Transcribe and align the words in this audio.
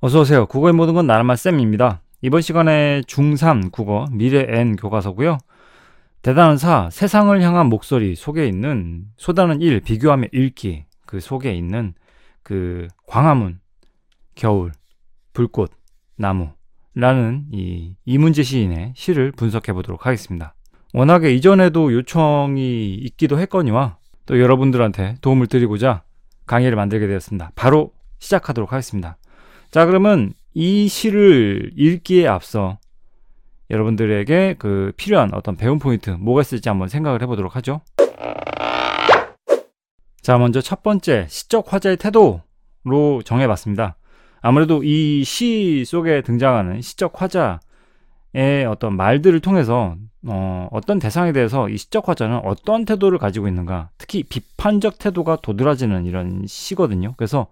어서오세요. 0.00 0.46
국어의 0.46 0.74
모든 0.74 0.92
건 0.94 1.06
나라만 1.06 1.36
쌤입니다. 1.36 2.02
이번 2.20 2.42
시간에 2.42 3.00
중3 3.06 3.72
국어 3.72 4.06
미래 4.10 4.44
N 4.46 4.76
교과서고요. 4.76 5.38
대단한 6.20 6.58
사, 6.58 6.90
세상을 6.90 7.40
향한 7.40 7.66
목소리 7.66 8.14
속에 8.14 8.46
있는 8.46 9.04
소다는 9.16 9.62
1, 9.62 9.80
비교하며 9.80 10.28
읽기 10.32 10.84
그 11.06 11.20
속에 11.20 11.54
있는 11.54 11.94
그 12.42 12.88
광화문, 13.06 13.60
겨울, 14.34 14.72
불꽃, 15.32 15.72
나무 16.16 16.50
라는 16.94 17.46
이 17.52 17.94
이문재 18.04 18.42
시인의 18.42 18.92
시를 18.96 19.32
분석해 19.32 19.72
보도록 19.72 20.04
하겠습니다. 20.04 20.54
워낙에 20.92 21.32
이전에도 21.32 21.92
요청이 21.92 22.94
있기도 22.94 23.38
했거니와 23.40 23.96
또 24.26 24.40
여러분들한테 24.40 25.16
도움을 25.20 25.46
드리고자 25.46 26.02
강의를 26.46 26.76
만들게 26.76 27.06
되었습니다. 27.06 27.52
바로 27.54 27.92
시작하도록 28.18 28.72
하겠습니다. 28.72 29.16
자, 29.70 29.84
그러면 29.86 30.32
이 30.54 30.88
시를 30.88 31.72
읽기에 31.76 32.26
앞서 32.26 32.78
여러분들에게 33.70 34.56
그 34.58 34.92
필요한 34.96 35.34
어떤 35.34 35.56
배운 35.56 35.78
포인트 35.78 36.10
뭐가 36.10 36.40
있을지 36.42 36.68
한번 36.68 36.88
생각을 36.88 37.20
해보도록 37.22 37.56
하죠. 37.56 37.80
자, 40.22 40.38
먼저 40.38 40.60
첫 40.60 40.82
번째 40.82 41.26
시적 41.28 41.72
화자의 41.72 41.96
태도로 41.98 42.42
정해봤습니다. 43.24 43.96
아무래도 44.40 44.82
이 44.84 45.24
시 45.24 45.84
속에 45.84 46.22
등장하는 46.22 46.80
시적 46.80 47.20
화자의 47.20 47.58
어떤 48.68 48.96
말들을 48.96 49.40
통해서 49.40 49.96
어, 50.28 50.68
어떤 50.72 50.98
대상에 50.98 51.32
대해서 51.32 51.68
이 51.68 51.76
시적 51.76 52.08
화자는 52.08 52.40
어떤 52.44 52.84
태도를 52.84 53.18
가지고 53.18 53.46
있는가, 53.46 53.90
특히 53.98 54.22
비판적 54.24 54.98
태도가 54.98 55.36
도드라지는 55.42 56.04
이런 56.04 56.44
시거든요. 56.46 57.14
그래서 57.16 57.46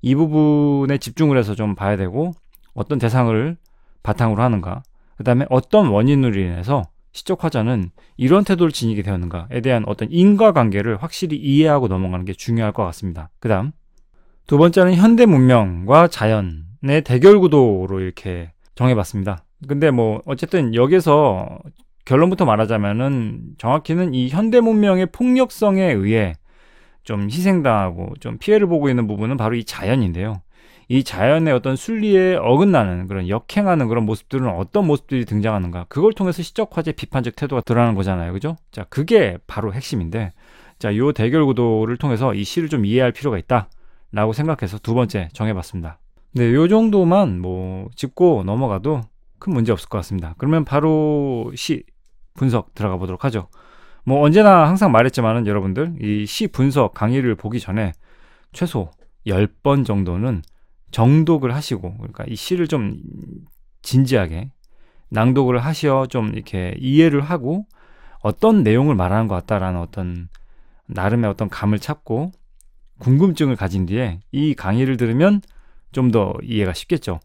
이 0.00 0.14
부분에 0.14 0.98
집중을 0.98 1.36
해서 1.36 1.54
좀 1.54 1.74
봐야 1.74 1.96
되고 1.96 2.32
어떤 2.74 2.98
대상을 2.98 3.56
바탕으로 4.02 4.42
하는가 4.42 4.82
그 5.16 5.24
다음에 5.24 5.46
어떤 5.50 5.88
원인으로 5.88 6.38
인해서 6.38 6.84
시적 7.12 7.42
화자는 7.42 7.90
이런 8.16 8.44
태도를 8.44 8.70
지니게 8.70 9.02
되었는가에 9.02 9.60
대한 9.60 9.84
어떤 9.86 10.08
인과관계를 10.10 11.02
확실히 11.02 11.36
이해하고 11.36 11.88
넘어가는 11.88 12.24
게 12.24 12.32
중요할 12.32 12.72
것 12.72 12.84
같습니다. 12.84 13.30
그 13.40 13.48
다음 13.48 13.72
두 14.46 14.56
번째는 14.56 14.94
현대 14.94 15.26
문명과 15.26 16.08
자연의 16.08 17.02
대결 17.04 17.40
구도로 17.40 18.00
이렇게 18.00 18.52
정해봤습니다. 18.76 19.44
근데 19.66 19.90
뭐 19.90 20.22
어쨌든 20.24 20.74
여기서 20.74 21.58
결론부터 22.04 22.44
말하자면은 22.44 23.40
정확히는 23.58 24.14
이 24.14 24.28
현대 24.28 24.60
문명의 24.60 25.06
폭력성에 25.06 25.82
의해 25.82 26.34
좀 27.08 27.30
희생당하고 27.30 28.12
좀 28.20 28.36
피해를 28.36 28.66
보고 28.66 28.90
있는 28.90 29.06
부분은 29.06 29.38
바로 29.38 29.54
이 29.54 29.64
자연인데요. 29.64 30.42
이 30.88 31.02
자연의 31.02 31.54
어떤 31.54 31.74
순리에 31.74 32.36
어긋나는 32.36 33.06
그런 33.06 33.30
역행하는 33.30 33.88
그런 33.88 34.04
모습들은 34.04 34.46
어떤 34.46 34.86
모습들이 34.86 35.24
등장하는가? 35.24 35.86
그걸 35.88 36.12
통해서 36.12 36.42
시적 36.42 36.76
화제 36.76 36.92
비판적 36.92 37.34
태도가 37.34 37.62
드러나는 37.62 37.94
거잖아요. 37.94 38.34
그죠? 38.34 38.56
자 38.72 38.84
그게 38.90 39.38
바로 39.46 39.72
핵심인데 39.72 40.34
자요 40.78 41.12
대결 41.12 41.46
구도를 41.46 41.96
통해서 41.96 42.34
이 42.34 42.44
시를 42.44 42.68
좀 42.68 42.84
이해할 42.84 43.12
필요가 43.12 43.38
있다 43.38 43.70
라고 44.12 44.34
생각해서 44.34 44.76
두 44.76 44.92
번째 44.92 45.30
정해봤습니다. 45.32 45.98
네, 46.32 46.52
요 46.52 46.68
정도만 46.68 47.40
뭐 47.40 47.88
짚고 47.96 48.42
넘어가도 48.44 49.00
큰 49.38 49.54
문제 49.54 49.72
없을 49.72 49.88
것 49.88 49.96
같습니다. 49.96 50.34
그러면 50.36 50.66
바로 50.66 51.50
시 51.54 51.84
분석 52.34 52.74
들어가 52.74 52.98
보도록 52.98 53.24
하죠 53.24 53.48
뭐 54.08 54.22
언제나 54.24 54.66
항상 54.66 54.90
말했지만은 54.90 55.46
여러분들 55.46 55.96
이 56.00 56.24
시 56.26 56.48
분석 56.48 56.94
강의를 56.94 57.34
보기 57.34 57.60
전에 57.60 57.92
최소 58.52 58.90
10번 59.26 59.84
정도는 59.84 60.42
정독을 60.92 61.54
하시고 61.54 61.94
그러니까 61.98 62.24
이 62.26 62.34
시를 62.34 62.66
좀 62.68 62.96
진지하게 63.82 64.50
낭독을 65.10 65.58
하셔 65.58 66.06
좀 66.06 66.32
이렇게 66.34 66.74
이해를 66.78 67.20
하고 67.20 67.66
어떤 68.20 68.62
내용을 68.62 68.94
말하는 68.94 69.28
것 69.28 69.34
같다라는 69.34 69.78
어떤 69.78 70.28
나름의 70.86 71.28
어떤 71.28 71.50
감을 71.50 71.78
찾고 71.78 72.30
궁금증을 73.00 73.56
가진 73.56 73.84
뒤에 73.86 74.20
이 74.32 74.54
강의를 74.54 74.96
들으면 74.96 75.42
좀 75.92 76.10
더 76.10 76.32
이해가 76.42 76.72
쉽겠죠. 76.72 77.20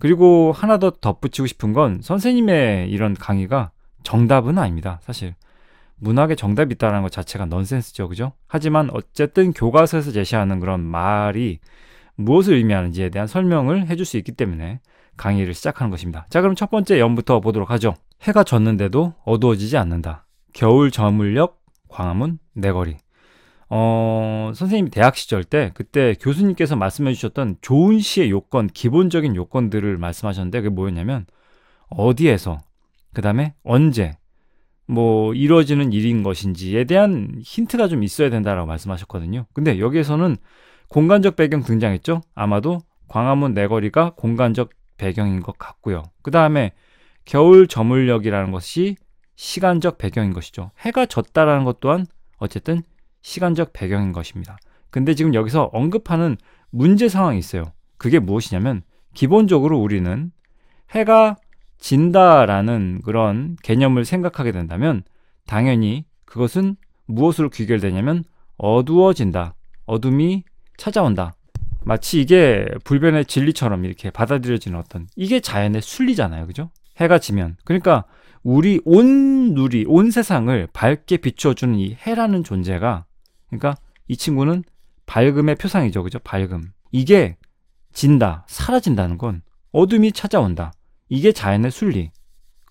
그리고 0.00 0.50
하나 0.52 0.78
더 0.78 0.90
덧붙이고 0.90 1.46
싶은 1.46 1.72
건 1.72 2.00
선생님의 2.02 2.90
이런 2.90 3.14
강의가 3.14 3.70
정답은 4.02 4.58
아닙니다. 4.58 4.98
사실 5.02 5.34
문학의 5.96 6.36
정답이 6.36 6.74
있다는 6.74 7.02
것 7.02 7.12
자체가 7.12 7.46
넌센스죠. 7.46 8.08
그죠? 8.08 8.32
하지만 8.46 8.90
어쨌든 8.92 9.52
교과서에서 9.52 10.12
제시하는 10.12 10.60
그런 10.60 10.80
말이 10.80 11.60
무엇을 12.16 12.54
의미하는지에 12.54 13.10
대한 13.10 13.26
설명을 13.26 13.88
해줄 13.88 14.06
수 14.06 14.16
있기 14.18 14.32
때문에 14.32 14.80
강의를 15.16 15.54
시작하는 15.54 15.90
것입니다. 15.90 16.26
자, 16.30 16.40
그럼 16.40 16.54
첫 16.54 16.70
번째 16.70 16.98
연부터 16.98 17.40
보도록 17.40 17.70
하죠. 17.70 17.94
해가 18.22 18.44
졌는데도 18.44 19.14
어두워지지 19.24 19.76
않는다. 19.76 20.26
겨울 20.52 20.90
저물녘 20.90 21.56
광화문 21.88 22.38
내거리. 22.54 22.96
어, 23.70 24.52
선생님이 24.54 24.90
대학 24.90 25.16
시절 25.16 25.42
때 25.42 25.70
그때 25.74 26.14
교수님께서 26.20 26.76
말씀해 26.76 27.12
주셨던 27.14 27.56
좋은 27.60 27.98
시의 27.98 28.30
요건, 28.30 28.68
기본적인 28.68 29.34
요건들을 29.34 29.98
말씀하셨는데 29.98 30.60
그게 30.60 30.74
뭐였냐면 30.74 31.26
어디에서, 31.88 32.58
그 33.14 33.22
다음에 33.22 33.54
언제, 33.64 34.16
뭐 34.86 35.34
이루어지는 35.34 35.92
일인 35.92 36.22
것인지에 36.22 36.84
대한 36.84 37.40
힌트가 37.42 37.88
좀 37.88 38.02
있어야 38.02 38.30
된다라고 38.30 38.66
말씀하셨거든요. 38.66 39.46
근데 39.52 39.78
여기에서는 39.78 40.36
공간적 40.88 41.36
배경 41.36 41.62
등장했죠. 41.62 42.20
아마도 42.34 42.80
광화문 43.08 43.54
내거리가 43.54 44.10
공간적 44.16 44.70
배경인 44.96 45.40
것 45.40 45.58
같고요. 45.58 46.02
그 46.22 46.30
다음에 46.30 46.72
겨울 47.24 47.66
저물녘이라는 47.66 48.52
것이 48.52 48.96
시간적 49.36 49.98
배경인 49.98 50.32
것이죠. 50.32 50.70
해가 50.80 51.06
졌다라는 51.06 51.64
것 51.64 51.80
또한 51.80 52.06
어쨌든 52.38 52.82
시간적 53.22 53.72
배경인 53.72 54.12
것입니다. 54.12 54.58
근데 54.90 55.14
지금 55.14 55.34
여기서 55.34 55.70
언급하는 55.72 56.36
문제 56.70 57.08
상황이 57.08 57.38
있어요. 57.38 57.72
그게 57.96 58.18
무엇이냐면 58.18 58.82
기본적으로 59.14 59.78
우리는 59.80 60.30
해가 60.90 61.36
진다라는 61.84 63.02
그런 63.04 63.56
개념을 63.62 64.06
생각하게 64.06 64.52
된다면 64.52 65.02
당연히 65.46 66.06
그것은 66.24 66.76
무엇으로 67.04 67.50
귀결되냐면 67.50 68.24
어두워진다. 68.56 69.54
어둠이 69.84 70.44
찾아온다. 70.78 71.34
마치 71.84 72.22
이게 72.22 72.66
불변의 72.84 73.26
진리처럼 73.26 73.84
이렇게 73.84 74.08
받아들여지는 74.08 74.78
어떤 74.78 75.06
이게 75.14 75.40
자연의 75.40 75.82
순리잖아요. 75.82 76.46
그죠? 76.46 76.70
해가 76.96 77.18
지면. 77.18 77.58
그러니까 77.64 78.06
우리 78.42 78.80
온 78.86 79.52
누리, 79.52 79.84
온 79.86 80.10
세상을 80.10 80.68
밝게 80.72 81.18
비춰주는 81.18 81.78
이 81.78 81.98
해라는 82.06 82.44
존재가 82.44 83.04
그러니까 83.50 83.74
이 84.08 84.16
친구는 84.16 84.64
밝음의 85.04 85.56
표상이죠. 85.56 86.02
그죠? 86.02 86.18
밝음. 86.20 86.62
이게 86.92 87.36
진다, 87.92 88.46
사라진다는 88.48 89.18
건 89.18 89.42
어둠이 89.72 90.12
찾아온다. 90.12 90.72
이게 91.14 91.30
자연의 91.30 91.70
순리. 91.70 92.10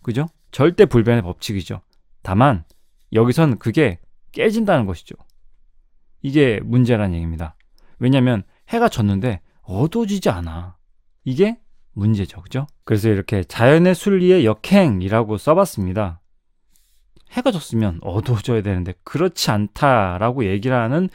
그죠? 0.02 0.28
절대 0.52 0.86
불변의 0.86 1.22
법칙이죠. 1.22 1.80
다만 2.24 2.66
여기선 3.14 3.58
그게 3.58 4.00
깨진다는 4.34 4.86
것이죠. 4.86 5.16
이게 6.22 6.60
문제라는 6.62 7.16
얘기입니다. 7.16 7.56
왜냐하면 8.00 8.44
해가 8.68 8.90
졌는데 8.90 9.40
어두워지지 9.62 10.30
않아. 10.30 10.76
이게 11.24 11.58
문제죠. 11.94 12.42
그죠? 12.42 12.68
그래서 12.84 13.08
이렇게 13.08 13.46
자연의 13.46 13.96
순리의 13.96 14.46
역행이라고 14.46 15.38
써봤습니다. 15.38 16.20
해가 17.32 17.50
졌으면 17.50 18.00
어두워져야 18.02 18.62
되는데 18.62 18.94
그렇지 19.06 19.52
않다라고 19.52 20.44
얘기를 20.46 20.76
하는 20.76 21.08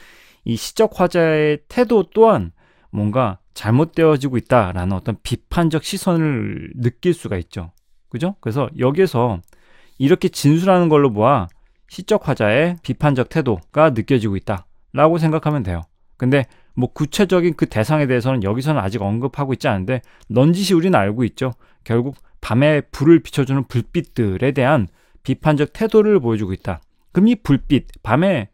이 0.45 0.57
시적 0.57 0.99
화자의 0.99 1.59
태도 1.69 2.05
또한 2.15 2.53
뭔가 2.91 3.39
잘못되어지고 3.55 4.37
있다라는 4.37 4.93
어떤 4.93 5.17
비판적 5.23 5.85
시선을 5.85 6.73
느낄 6.77 7.15
수가 7.15 7.37
있죠. 7.39 7.73
그죠? 8.09 8.37
그래서 8.41 8.69
여기에서 8.79 9.41
이렇게 9.99 10.29
진술하는 10.29 10.89
걸로 10.89 11.13
보아 11.13 11.49
시적 11.89 12.29
화자의 12.29 12.77
비판적 12.83 13.29
태도가 13.29 13.91
느껴지고 13.91 14.37
있다라고 14.37 15.19
생각하면 15.19 15.63
돼요. 15.63 15.83
근데 16.17 16.47
뭐 16.75 16.93
구체적인 16.93 17.55
그 17.57 17.67
대상에 17.67 18.07
대해서는 18.07 18.45
여기서는 18.45 18.81
아직 18.81 19.03
언급하고 19.03 19.53
있지 19.55 19.67
않은데 19.69 20.01
넌지시 20.29 20.75
우리는 20.75 20.97
알고 20.99 21.25
있죠. 21.25 21.53
결국 21.85 22.17
밤에 22.41 22.81
불을 22.81 23.21
비춰주는 23.21 23.65
불빛들에 23.65 24.53
대한 24.53 24.87
비판적 25.25 25.73
태도를 25.73 26.21
보여주고 26.21 26.53
있다. 26.53 26.81
그럼 27.13 27.29
이 27.29 27.35
불빛, 27.35 28.03
밤에 28.03 28.49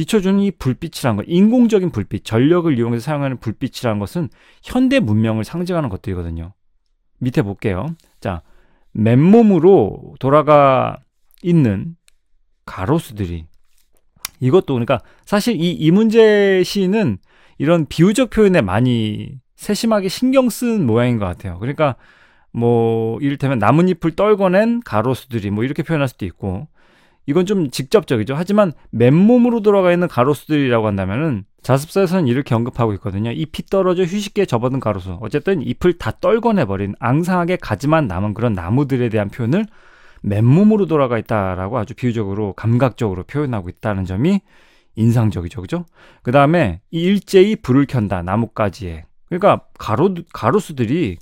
비춰주는 0.00 0.40
이 0.40 0.50
불빛이란 0.50 1.16
것, 1.16 1.26
인공적인 1.28 1.90
불빛, 1.90 2.24
전력을 2.24 2.78
이용해서 2.78 3.04
사용하는 3.04 3.36
불빛이라는 3.36 3.98
것은 3.98 4.30
현대 4.62 4.98
문명을 4.98 5.44
상징하는 5.44 5.90
것들이거든요. 5.90 6.54
밑에 7.18 7.42
볼게요. 7.42 7.84
자, 8.18 8.40
맨몸으로 8.92 10.14
돌아가 10.18 10.96
있는 11.42 11.96
가로수들이 12.64 13.44
이것도 14.40 14.72
그러니까 14.72 15.02
사실 15.26 15.60
이 15.60 15.72
이문재 15.72 16.62
시는 16.64 17.18
이런 17.58 17.84
비유적 17.84 18.30
표현에 18.30 18.62
많이 18.62 19.38
세심하게 19.56 20.08
신경 20.08 20.48
쓴 20.48 20.86
모양인 20.86 21.18
것 21.18 21.26
같아요. 21.26 21.58
그러니까 21.58 21.96
뭐 22.52 23.20
이를테면 23.20 23.58
나뭇잎을 23.58 24.12
떨궈낸 24.12 24.80
가로수들이 24.80 25.50
뭐 25.50 25.62
이렇게 25.62 25.82
표현할 25.82 26.08
수도 26.08 26.24
있고 26.24 26.68
이건 27.30 27.46
좀 27.46 27.70
직접적이죠. 27.70 28.34
하지만 28.34 28.72
맨몸으로 28.90 29.60
돌아가 29.60 29.92
있는 29.92 30.08
가로수들이라고 30.08 30.88
한다면은 30.88 31.44
자습서에서는 31.62 32.26
이렇게 32.26 32.56
언급하고 32.56 32.92
있거든요. 32.94 33.30
잎이 33.30 33.66
떨어져 33.70 34.02
휴식기에 34.02 34.46
접어든 34.46 34.80
가로수. 34.80 35.16
어쨌든 35.20 35.62
잎을 35.62 35.92
다 35.96 36.10
떨궈내버린 36.20 36.96
앙상하게 36.98 37.56
가지만 37.56 38.08
남은 38.08 38.34
그런 38.34 38.54
나무들에 38.54 39.10
대한 39.10 39.28
표현을 39.28 39.66
맨몸으로 40.22 40.86
돌아가 40.86 41.18
있다라고 41.18 41.78
아주 41.78 41.94
비유적으로 41.94 42.52
감각적으로 42.54 43.22
표현하고 43.22 43.68
있다는 43.68 44.06
점이 44.06 44.40
인상적이죠. 44.96 45.60
그죠? 45.60 45.84
그 46.22 46.32
다음에 46.32 46.80
일제히 46.90 47.54
불을 47.54 47.86
켠다. 47.86 48.22
나뭇가지에. 48.22 49.04
그러니까 49.28 49.60
가로, 49.78 50.16
가로수들이 50.32 51.18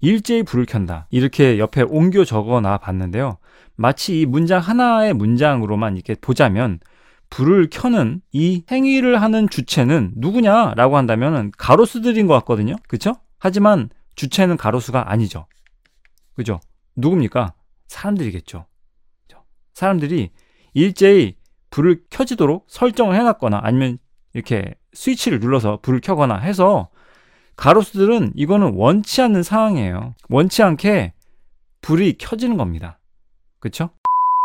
일제히 0.00 0.42
불을 0.42 0.66
켠다. 0.66 1.06
이렇게 1.10 1.60
옆에 1.60 1.82
옮겨 1.82 2.24
적어 2.24 2.60
놔 2.60 2.78
봤는데요. 2.78 3.38
마치 3.76 4.20
이 4.20 4.26
문장 4.26 4.60
하나의 4.60 5.14
문장으로만 5.14 5.96
이렇게 5.96 6.14
보자면 6.14 6.80
불을 7.30 7.68
켜는 7.70 8.20
이 8.32 8.64
행위를 8.70 9.22
하는 9.22 9.48
주체는 9.48 10.12
누구냐라고 10.16 10.96
한다면 10.96 11.50
가로수들인 11.56 12.26
것 12.26 12.34
같거든요. 12.34 12.76
그쵸? 12.88 13.14
하지만 13.38 13.88
주체는 14.16 14.56
가로수가 14.56 15.10
아니죠. 15.10 15.46
그죠? 16.34 16.60
누굽니까? 16.96 17.54
사람들이겠죠. 17.88 18.66
사람들이 19.74 20.30
일제히 20.74 21.36
불을 21.70 22.02
켜지도록 22.10 22.66
설정을 22.68 23.16
해놨거나 23.16 23.60
아니면 23.62 23.98
이렇게 24.34 24.74
스위치를 24.92 25.40
눌러서 25.40 25.80
불을 25.82 26.00
켜거나 26.00 26.36
해서 26.36 26.90
가로수들은 27.56 28.32
이거는 28.34 28.74
원치 28.74 29.22
않는 29.22 29.42
상황이에요. 29.42 30.14
원치 30.28 30.62
않게 30.62 31.14
불이 31.80 32.16
켜지는 32.18 32.56
겁니다. 32.56 32.98
그쵸? 33.62 33.90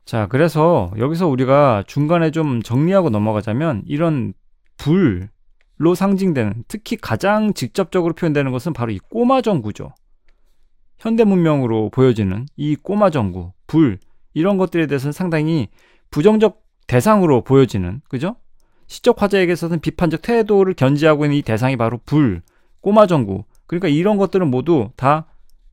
자, 0.05 0.27
그래서 0.27 0.91
여기서 0.95 1.27
우리가 1.27 1.83
중간에 1.87 2.29
좀 2.29 2.61
정리하고 2.61 3.09
넘어가자면 3.09 3.81
이런 3.87 4.33
불로 4.77 5.95
상징되는 5.95 6.65
특히 6.67 6.97
가장 6.97 7.55
직접적으로 7.55 8.13
표현되는 8.13 8.51
것은 8.51 8.73
바로 8.73 8.91
이 8.91 8.99
꼬마 8.99 9.41
전구죠. 9.41 9.95
현대 10.99 11.23
문명으로 11.23 11.89
보여지는 11.89 12.45
이 12.57 12.75
꼬마 12.75 13.09
전구, 13.09 13.53
불 13.65 13.97
이런 14.35 14.57
것들에 14.57 14.85
대해서는 14.85 15.13
상당히 15.13 15.69
부정적 16.11 16.61
대상으로 16.85 17.43
보여지는 17.43 18.01
그죠? 18.09 18.35
시적 18.85 19.19
화자에게서는 19.19 19.79
비판적 19.79 20.21
태도를 20.21 20.75
견지하고 20.75 21.25
있는 21.25 21.37
이 21.37 21.41
대상이 21.41 21.75
바로 21.75 21.99
불, 22.05 22.43
꼬마 22.81 23.07
전구. 23.07 23.45
그러니까 23.65 23.87
이런 23.87 24.17
것들은 24.17 24.47
모두 24.47 24.91
다 24.95 25.25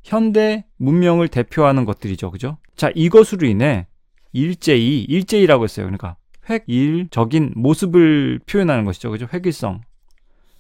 현대 0.04 0.66
문명을 0.76 1.28
대표하는 1.28 1.84
것들이죠. 1.84 2.30
그죠? 2.30 2.58
자, 2.76 2.92
이것으로 2.94 3.46
인해 3.46 3.88
일제히, 4.32 5.02
일제히라고 5.02 5.64
했어요. 5.64 5.86
그러니까 5.86 6.16
획일적인 6.48 7.54
모습을 7.56 8.40
표현하는 8.46 8.84
것이죠. 8.84 9.10
그죠? 9.10 9.26
획일성. 9.32 9.80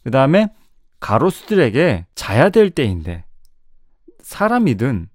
그 0.02 0.10
다음에 0.10 0.48
가로수들에게 1.00 2.06
자야 2.14 2.48
될 2.48 2.70
때인데 2.70 3.24
사람이든 4.20 5.08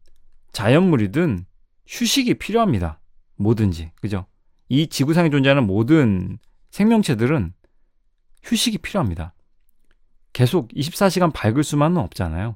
자연물이든 0.51 1.45
휴식이 1.87 2.35
필요합니다. 2.35 2.99
뭐든지. 3.37 3.91
그죠? 3.99 4.27
이 4.67 4.87
지구상에 4.87 5.31
존재하는 5.31 5.65
모든 5.65 6.37
생명체들은 6.69 7.53
휴식이 8.43 8.77
필요합니다. 8.79 9.33
계속 10.33 10.67
24시간 10.69 11.33
밝을 11.33 11.63
수만은 11.63 11.97
없잖아요. 11.97 12.55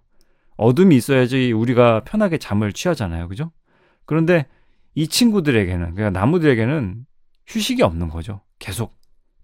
어둠이 0.64 0.96
있어야지 0.96 1.52
우리가 1.52 2.04
편하게 2.06 2.38
잠을 2.38 2.72
취하잖아요. 2.72 3.28
그죠? 3.28 3.52
그런데 4.06 4.48
이 4.96 5.08
친구들에게는, 5.08 5.96
그러니까 5.96 6.18
나무들에게는 6.18 7.06
휴식이 7.48 7.84
없는 7.84 8.10
거죠. 8.10 8.42
계속 8.60 8.96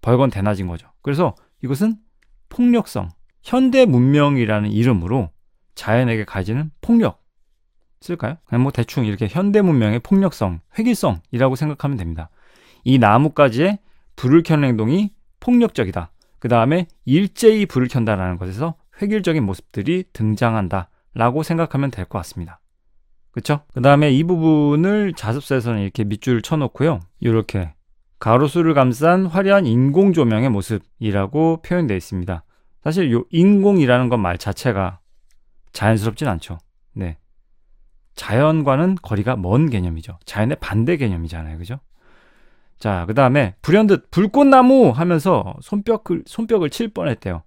벌건 0.02 0.30
대낮인 0.30 0.68
거죠. 0.68 0.88
그래서 1.02 1.36
이것은 1.62 1.98
폭력성, 2.48 3.10
현대 3.42 3.86
문명이라는 3.86 4.72
이름으로 4.72 5.30
자연에게 5.76 6.26
가지는 6.26 6.72
폭력. 6.82 7.24
쓸까요? 8.02 8.38
그냥 8.46 8.64
뭐 8.64 8.72
대충 8.72 9.06
이렇게 9.06 9.28
현대 9.28 9.62
문명의 9.62 10.00
폭력성, 10.00 10.62
획일성이라고 10.78 11.56
생각하면 11.56 11.98
됩니다. 11.98 12.30
이 12.86 12.98
나뭇가지에 12.98 13.80
불을 14.16 14.44
켜는 14.44 14.70
행동이 14.70 15.12
폭력적이다. 15.42 16.12
그 16.40 16.48
다음에 16.48 16.88
일제히 17.04 17.66
불을 17.66 17.90
켠다라는 17.90 18.38
것에서 18.38 18.76
획일적인 19.02 19.44
모습들이 19.44 20.06
등장한다 20.14 20.90
라고 21.14 21.44
생각하면 21.44 21.92
될 21.92 22.06
것 22.06 22.20
같습니다. 22.20 22.60
그쵸? 23.32 23.62
그 23.74 23.82
다음에 23.82 24.12
이 24.12 24.24
부분을 24.24 25.14
자습서에서는 25.14 25.82
이렇게 25.82 26.04
밑줄을 26.04 26.42
쳐놓고요. 26.42 27.00
이렇게 27.20 27.74
가로수를 28.20 28.74
감싼 28.74 29.26
화려한 29.26 29.66
인공 29.66 30.14
조명의 30.14 30.50
모습이라고 30.50 31.62
표현되어 31.62 31.96
있습니다. 31.96 32.44
사실 32.84 33.12
요 33.14 33.24
인공이라는 33.32 34.10
것말 34.10 34.38
자체가 34.38 35.00
자연스럽진 35.74 36.28
않죠. 36.28 36.58
네. 36.94 37.18
자연과는 38.16 38.96
거리가 39.02 39.36
먼 39.38 39.70
개념이죠. 39.70 40.18
자연의 40.26 40.58
반대 40.60 40.98
개념이잖아요. 40.98 41.58
그죠? 41.58 41.80
자, 42.78 43.06
그 43.08 43.14
다음에 43.14 43.56
불현듯 43.62 44.10
불꽃나무 44.12 44.90
하면서 44.90 45.56
손뼉을, 45.62 46.24
손뼉을 46.26 46.70
칠 46.70 46.90
뻔했대요. 46.90 47.44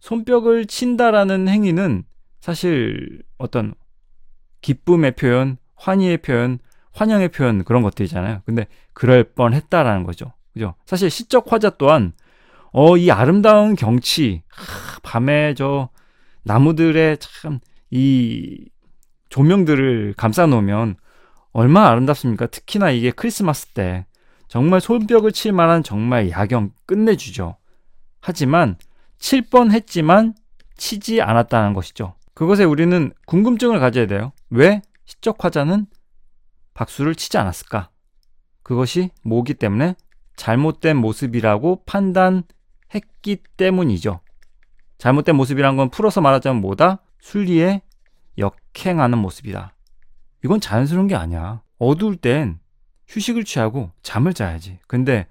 손뼉을 0.00 0.66
친다라는 0.66 1.48
행위는 1.48 2.04
사실 2.48 3.22
어떤 3.36 3.74
기쁨의 4.62 5.12
표현, 5.12 5.58
환희의 5.76 6.18
표현, 6.18 6.58
환영의 6.92 7.28
표현 7.28 7.62
그런 7.62 7.82
것들이잖아요. 7.82 8.40
근데 8.46 8.66
그럴 8.94 9.22
뻔 9.22 9.52
했다라는 9.52 10.04
거죠. 10.04 10.32
그죠? 10.54 10.74
사실 10.86 11.10
시적 11.10 11.52
화자 11.52 11.70
또한 11.70 12.14
어, 12.72 12.96
이 12.96 13.10
아름다운 13.10 13.76
경치, 13.76 14.42
하, 14.48 14.98
밤에 15.02 15.52
저 15.54 15.90
나무들의 16.44 17.18
참 17.18 17.60
이 17.90 18.66
조명들을 19.28 20.14
감싸 20.16 20.46
놓으면 20.46 20.96
얼마나 21.52 21.88
아름답습니까? 21.88 22.46
특히나 22.46 22.90
이게 22.90 23.10
크리스마스 23.10 23.66
때 23.66 24.06
정말 24.48 24.80
손뼉을 24.80 25.32
칠 25.32 25.52
만한 25.52 25.82
정말 25.82 26.30
야경 26.30 26.72
끝내주죠. 26.86 27.56
하지만 28.20 28.76
칠 29.18 29.48
뻔 29.50 29.70
했지만 29.70 30.34
치지 30.76 31.20
않았다는 31.20 31.74
것이죠. 31.74 32.14
그것에 32.38 32.62
우리는 32.62 33.12
궁금증을 33.26 33.80
가져야 33.80 34.06
돼요. 34.06 34.30
왜 34.48 34.80
시적 35.06 35.44
화자는 35.44 35.88
박수를 36.72 37.16
치지 37.16 37.36
않았을까? 37.36 37.90
그것이 38.62 39.10
뭐기 39.24 39.54
때문에 39.54 39.96
잘못된 40.36 40.98
모습이라고 40.98 41.82
판단했기 41.84 43.42
때문이죠. 43.56 44.20
잘못된 44.98 45.34
모습이란 45.34 45.76
건 45.76 45.90
풀어서 45.90 46.20
말하자면 46.20 46.62
뭐다? 46.62 47.02
순리에 47.18 47.82
역행하는 48.38 49.18
모습이다. 49.18 49.74
이건 50.44 50.60
자연스러운 50.60 51.08
게 51.08 51.16
아니야. 51.16 51.62
어두울 51.80 52.14
땐 52.14 52.60
휴식을 53.08 53.42
취하고 53.42 53.90
잠을 54.02 54.32
자야지. 54.32 54.78
근데 54.86 55.26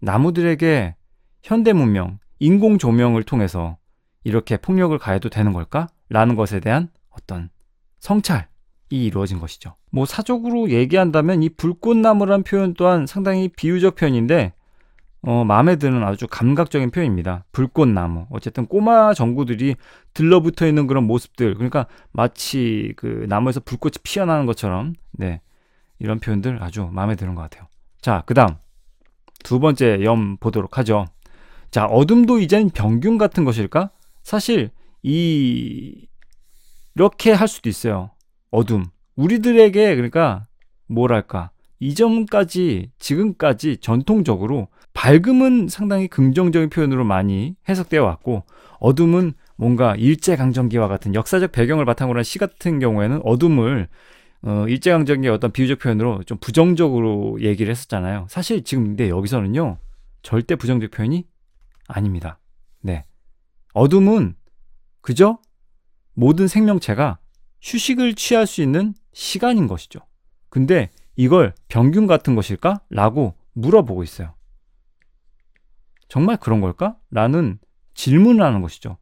나무들에게 0.00 0.96
현대 1.42 1.74
문명, 1.74 2.18
인공 2.38 2.78
조명을 2.78 3.24
통해서 3.24 3.76
이렇게 4.24 4.56
폭력을 4.56 4.96
가해도 4.96 5.28
되는 5.28 5.52
걸까? 5.52 5.88
라는 6.08 6.34
것에 6.36 6.60
대한 6.60 6.88
어떤 7.10 7.50
성찰이 8.00 8.44
이루어진 8.90 9.38
것이죠. 9.38 9.74
뭐 9.90 10.06
사적으로 10.06 10.70
얘기한다면 10.70 11.42
이 11.42 11.48
불꽃나무란 11.48 12.42
표현 12.42 12.74
또한 12.74 13.06
상당히 13.06 13.48
비유적 13.48 13.96
표현인데 13.96 14.52
어, 15.22 15.44
마음에 15.44 15.76
드는 15.76 16.04
아주 16.04 16.26
감각적인 16.28 16.90
표현입니다. 16.90 17.44
불꽃나무. 17.52 18.26
어쨌든 18.30 18.66
꼬마 18.66 19.12
전구들이 19.14 19.74
들러붙어 20.14 20.66
있는 20.66 20.86
그런 20.86 21.04
모습들. 21.04 21.54
그러니까 21.54 21.86
마치 22.12 22.92
그 22.96 23.26
나무에서 23.28 23.60
불꽃이 23.60 23.94
피어나는 24.02 24.46
것처럼, 24.46 24.94
네. 25.12 25.40
이런 25.98 26.20
표현들 26.20 26.62
아주 26.62 26.88
마음에 26.92 27.16
드는 27.16 27.34
것 27.34 27.42
같아요. 27.42 27.66
자, 28.00 28.22
그 28.26 28.34
다음. 28.34 28.56
두 29.42 29.58
번째 29.60 30.02
염 30.04 30.36
보도록 30.36 30.78
하죠. 30.78 31.06
자, 31.70 31.84
어둠도 31.86 32.38
이젠 32.38 32.70
병균 32.70 33.18
같은 33.18 33.44
것일까? 33.44 33.90
사실, 34.22 34.70
이, 35.02 36.06
이렇게 36.94 37.32
할 37.32 37.48
수도 37.48 37.68
있어요. 37.68 38.10
어둠. 38.50 38.86
우리들에게, 39.16 39.94
그러니까, 39.94 40.46
뭐랄까. 40.86 41.50
이전까지, 41.80 42.90
지금까지 42.98 43.78
전통적으로 43.78 44.68
밝음은 44.94 45.68
상당히 45.68 46.08
긍정적인 46.08 46.70
표현으로 46.70 47.04
많이 47.04 47.54
해석되어 47.68 48.02
왔고, 48.04 48.44
어둠은 48.80 49.34
뭔가 49.56 49.94
일제강점기와 49.96 50.88
같은 50.88 51.14
역사적 51.14 51.52
배경을 51.52 51.84
바탕으로 51.84 52.18
한 52.18 52.24
시 52.24 52.38
같은 52.38 52.78
경우에는 52.78 53.20
어둠을 53.24 53.88
어, 54.42 54.66
일제강점기의 54.68 55.32
어떤 55.34 55.50
비유적 55.50 55.80
표현으로 55.80 56.22
좀 56.22 56.38
부정적으로 56.38 57.38
얘기를 57.40 57.70
했었잖아요. 57.72 58.26
사실 58.28 58.62
지금 58.62 58.84
근데 58.84 59.08
여기서는요, 59.08 59.78
절대 60.22 60.54
부정적 60.54 60.92
표현이 60.92 61.26
아닙니다. 61.88 62.38
네. 62.80 63.04
어둠은 63.74 64.34
그저 65.00 65.38
모든 66.14 66.48
생명체가 66.48 67.18
휴식을 67.60 68.14
취할 68.14 68.46
수 68.46 68.62
있는 68.62 68.94
시간인 69.12 69.66
것이죠. 69.66 70.00
근데 70.48 70.90
이걸 71.16 71.54
평균 71.68 72.06
같은 72.06 72.34
것일까? 72.34 72.80
라고 72.90 73.34
물어보고 73.54 74.02
있어요. 74.02 74.34
정말 76.08 76.36
그런 76.36 76.60
걸까? 76.60 76.96
라는 77.10 77.58
질문을 77.94 78.44
하는 78.44 78.62
것이죠. 78.62 78.96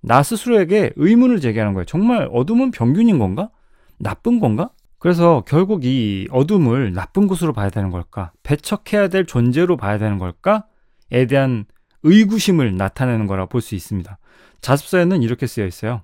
나 0.00 0.22
스스로에게 0.22 0.92
의문을 0.96 1.40
제기하는 1.40 1.74
거예요. 1.74 1.84
정말 1.84 2.28
어둠은 2.32 2.70
평균인 2.70 3.18
건가? 3.18 3.50
나쁜 3.98 4.38
건가? 4.38 4.70
그래서 4.98 5.44
결국 5.46 5.84
이 5.84 6.26
어둠을 6.30 6.92
나쁜 6.92 7.26
것으로 7.26 7.52
봐야 7.52 7.70
되는 7.70 7.90
걸까? 7.90 8.32
배척해야 8.42 9.08
될 9.08 9.26
존재로 9.26 9.76
봐야 9.76 9.98
되는 9.98 10.18
걸까? 10.18 10.66
에 11.10 11.26
대한 11.26 11.64
의구심을 12.02 12.76
나타내는 12.76 13.26
거라 13.26 13.46
볼 13.46 13.60
수 13.60 13.74
있습니다. 13.74 14.18
자습서에는 14.60 15.22
이렇게 15.22 15.46
쓰여 15.46 15.66
있어요. 15.66 16.02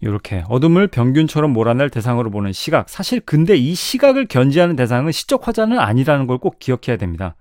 이렇게 0.00 0.44
어둠을 0.48 0.88
병균처럼 0.88 1.52
몰아낼 1.52 1.88
대상으로 1.90 2.30
보는 2.30 2.52
시각. 2.52 2.88
사실 2.88 3.20
근데 3.20 3.56
이 3.56 3.74
시각을 3.74 4.26
견지하는 4.26 4.74
대상은 4.76 5.12
시적 5.12 5.46
화자는 5.46 5.78
아니라는 5.78 6.26
걸 6.26 6.38
꼭 6.38 6.58
기억해야 6.58 6.96
됩니다. 6.96 7.36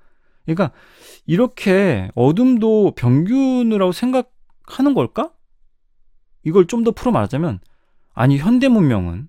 그러니까 0.46 0.72
이렇게 1.26 2.10
어둠도 2.16 2.94
병균이라고 2.96 3.92
생각하는 3.92 4.94
걸까? 4.94 5.32
이걸 6.44 6.68
좀 6.68 6.84
더 6.84 6.92
풀어 6.92 7.12
말하자면 7.12 7.60
아니 8.14 8.38
현대 8.38 8.68
문명은 8.68 9.28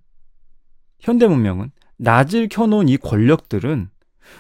현대 0.99 1.27
문명은 1.27 1.71
낮을 1.99 2.49
켜놓은 2.49 2.89
이 2.89 2.97
권력들은 2.97 3.89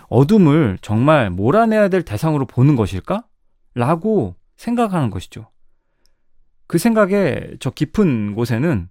어둠을 0.09 0.79
정말 0.83 1.31
몰아내야 1.31 1.89
될 1.89 2.03
대상으로 2.03 2.47
보는 2.47 2.77
것일까? 2.77 3.25
라고 3.75 4.37
생각하는 4.57 5.11
것이죠. 5.11 5.49
그 6.67 6.79
생각에 6.79 7.55
저 7.61 7.71
깊은 7.71 8.35
곳에는 8.35 8.89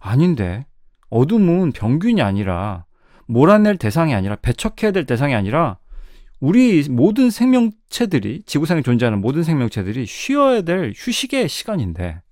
아닌데 0.00 0.66
어둠은 1.10 1.72
병균이 1.72 2.22
아니라 2.22 2.86
몰아낼 3.26 3.76
대상이 3.76 4.14
아니라 4.14 4.36
배척해야 4.36 4.90
될 4.90 5.06
대상이 5.06 5.34
아니라 5.34 5.78
우리 6.40 6.88
모든 6.88 7.30
생명체들이 7.30 8.42
지구상에 8.46 8.82
존재하는 8.82 9.20
모든 9.20 9.42
생명체들이 9.42 10.06
쉬어야 10.06 10.62
될 10.62 10.92
휴식의 10.96 11.48
시간인데 11.48 12.22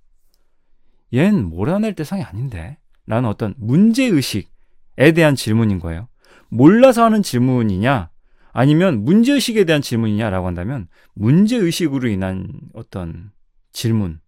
얜 1.13 1.43
몰아낼 1.43 1.93
대상이 1.95 2.23
아닌데 2.23 2.77
라는 3.05 3.29
어떤 3.29 3.53
문제의식에 3.57 5.11
대한 5.15 5.35
질문인 5.35 5.79
거예요. 5.79 6.07
몰라서 6.49 7.03
하는 7.03 7.23
질문이냐 7.23 8.09
아니면 8.51 9.03
문제의식에 9.03 9.63
대한 9.65 9.81
질문이냐라고 9.81 10.47
한다면 10.47 10.87
문제의식으로 11.13 12.09
인한 12.09 12.47
어떤 12.73 13.31
질문 13.71 14.19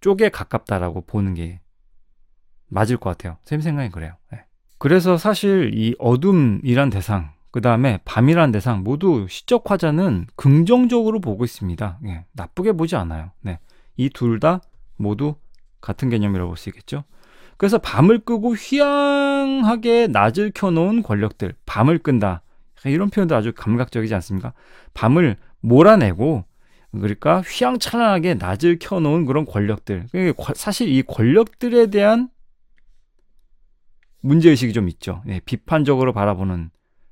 쪽에 0.00 0.28
가깝다라고 0.28 1.02
보는 1.06 1.34
게 1.34 1.60
맞을 2.68 2.96
것 2.96 3.10
같아요. 3.10 3.38
쌤 3.44 3.60
생각엔 3.60 3.90
그래요. 3.90 4.14
네. 4.32 4.44
그래서 4.78 5.16
사실 5.18 5.72
이 5.74 5.94
어둠이란 5.98 6.90
대상, 6.90 7.32
그 7.50 7.60
다음에 7.60 7.98
밤이란 8.04 8.52
대상 8.52 8.84
모두 8.84 9.26
시적 9.28 9.68
화자는 9.70 10.26
긍정적으로 10.36 11.20
보고 11.20 11.44
있습니다. 11.44 11.98
예, 12.06 12.24
나쁘게 12.32 12.72
보지 12.72 12.94
않아요. 12.96 13.32
네. 13.40 13.58
이 13.96 14.10
둘 14.10 14.38
다 14.38 14.60
모두 14.96 15.34
같은 15.80 16.10
개념이라고 16.10 16.50
볼 16.50 16.56
수 16.56 16.68
있겠죠. 16.68 17.04
그래서 17.56 17.78
밤을 17.78 18.20
끄고 18.20 18.54
휘황하게 18.54 20.06
낮을 20.08 20.52
켜놓은 20.54 21.02
권력들, 21.02 21.54
밤을 21.66 21.98
끈다. 21.98 22.42
이런 22.84 23.10
표현도 23.10 23.34
아주 23.34 23.52
감각적이지 23.52 24.14
않습니까? 24.14 24.52
밤을 24.94 25.36
몰아내고 25.60 26.44
그러니까 26.92 27.40
휘황찬란하게 27.40 28.34
낮을 28.34 28.78
켜놓은 28.78 29.26
그런 29.26 29.44
권력들. 29.44 30.06
그러니까 30.10 30.52
사실 30.54 30.88
이 30.88 31.02
권력들에 31.02 31.86
대한 31.86 32.30
문제의식이 34.20 34.72
좀 34.72 34.88
있죠. 34.88 35.22
네, 35.26 35.40
비판적으로 35.44 36.12
바라보는 36.12 36.70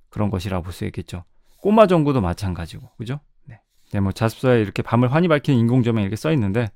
그런 0.09 0.31
것이라고 0.31 0.65
볼수 0.65 0.85
있겠죠. 0.87 1.25
꼬마 1.59 1.87
정부도 1.87 2.21
마찬가지고, 2.21 2.91
그죠? 2.97 3.21
네. 3.45 3.61
네, 3.93 4.01
뭐 4.01 4.13
자습서에 4.13 4.61
이렇게 4.61 4.83
밤을 4.83 5.13
환히 5.13 5.29
밝히는 5.29 5.59
인공조명 5.61 6.03
이렇게 6.03 6.17
써 6.17 6.33
있는데, 6.33 6.71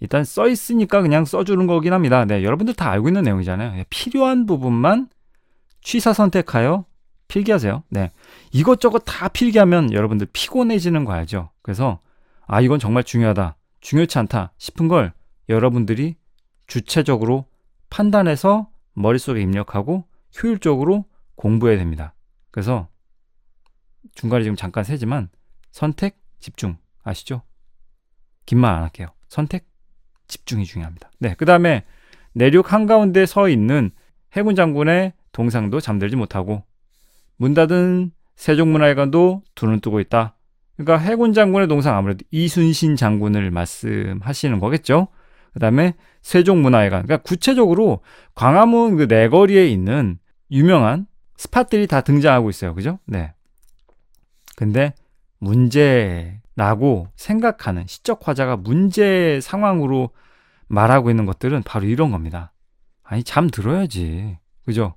일단 0.00 0.24
써 0.24 0.48
있으니까 0.48 1.02
그냥 1.02 1.24
써주는 1.24 1.66
거긴 1.66 1.92
합니다. 1.92 2.24
네, 2.24 2.42
여러분들 2.42 2.74
다 2.74 2.90
알고 2.90 3.08
있는 3.08 3.22
내용이잖아요. 3.22 3.72
네, 3.72 3.84
필요한 3.90 4.46
부분만 4.46 5.08
취사 5.82 6.12
선택하여 6.12 6.86
필기하세요. 7.34 7.82
네. 7.90 8.10
이것저것 8.52 9.00
다 9.00 9.26
필기하면 9.28 9.92
여러분들 9.92 10.28
피곤해지는 10.32 11.04
거 11.04 11.12
알죠? 11.12 11.50
그래서 11.62 12.00
아, 12.46 12.60
이건 12.60 12.78
정말 12.78 13.02
중요하다. 13.02 13.56
중요치 13.80 14.18
않다 14.20 14.52
싶은 14.58 14.86
걸 14.86 15.12
여러분들이 15.48 16.14
주체적으로 16.68 17.46
판단해서 17.90 18.68
머릿속에 18.92 19.40
입력하고 19.40 20.04
효율적으로 20.40 21.06
공부해야 21.34 21.76
됩니다. 21.76 22.14
그래서 22.52 22.88
중간에 24.14 24.44
지금 24.44 24.54
잠깐 24.54 24.84
세지만 24.84 25.28
선택, 25.72 26.16
집중 26.38 26.76
아시죠? 27.02 27.42
긴 28.46 28.60
말 28.60 28.76
안 28.76 28.82
할게요. 28.84 29.08
선택, 29.28 29.66
집중이 30.28 30.64
중요합니다. 30.66 31.10
네, 31.18 31.34
그 31.36 31.44
다음에 31.46 31.84
내륙 32.32 32.72
한가운데 32.72 33.26
서 33.26 33.48
있는 33.48 33.90
해군 34.36 34.54
장군의 34.54 35.14
동상도 35.32 35.80
잠들지 35.80 36.14
못하고 36.14 36.62
문 37.36 37.54
닫은 37.54 38.12
세종문화회관도 38.36 39.42
두 39.54 39.66
눈 39.66 39.80
뜨고 39.80 40.00
있다. 40.00 40.36
그러니까 40.76 40.98
해군 40.98 41.32
장군의 41.32 41.68
동상 41.68 41.96
아무래도 41.96 42.24
이순신 42.30 42.96
장군을 42.96 43.50
말씀하시는 43.50 44.58
거겠죠. 44.58 45.08
그 45.52 45.60
다음에 45.60 45.94
세종문화회관. 46.22 47.04
그러니까 47.04 47.22
구체적으로 47.22 48.00
광화문 48.34 48.96
그 48.96 49.02
내거리에 49.04 49.68
있는 49.68 50.18
유명한 50.50 51.06
스팟들이 51.36 51.86
다 51.86 52.00
등장하고 52.00 52.50
있어요. 52.50 52.74
그죠? 52.74 52.98
네. 53.06 53.32
근데 54.56 54.94
문제라고 55.38 57.08
생각하는 57.16 57.86
시적 57.86 58.26
화자가 58.26 58.56
문제 58.56 59.40
상황으로 59.42 60.10
말하고 60.68 61.10
있는 61.10 61.26
것들은 61.26 61.62
바로 61.62 61.86
이런 61.86 62.10
겁니다. 62.10 62.52
아니, 63.02 63.22
잠 63.22 63.48
들어야지. 63.48 64.38
그죠? 64.64 64.94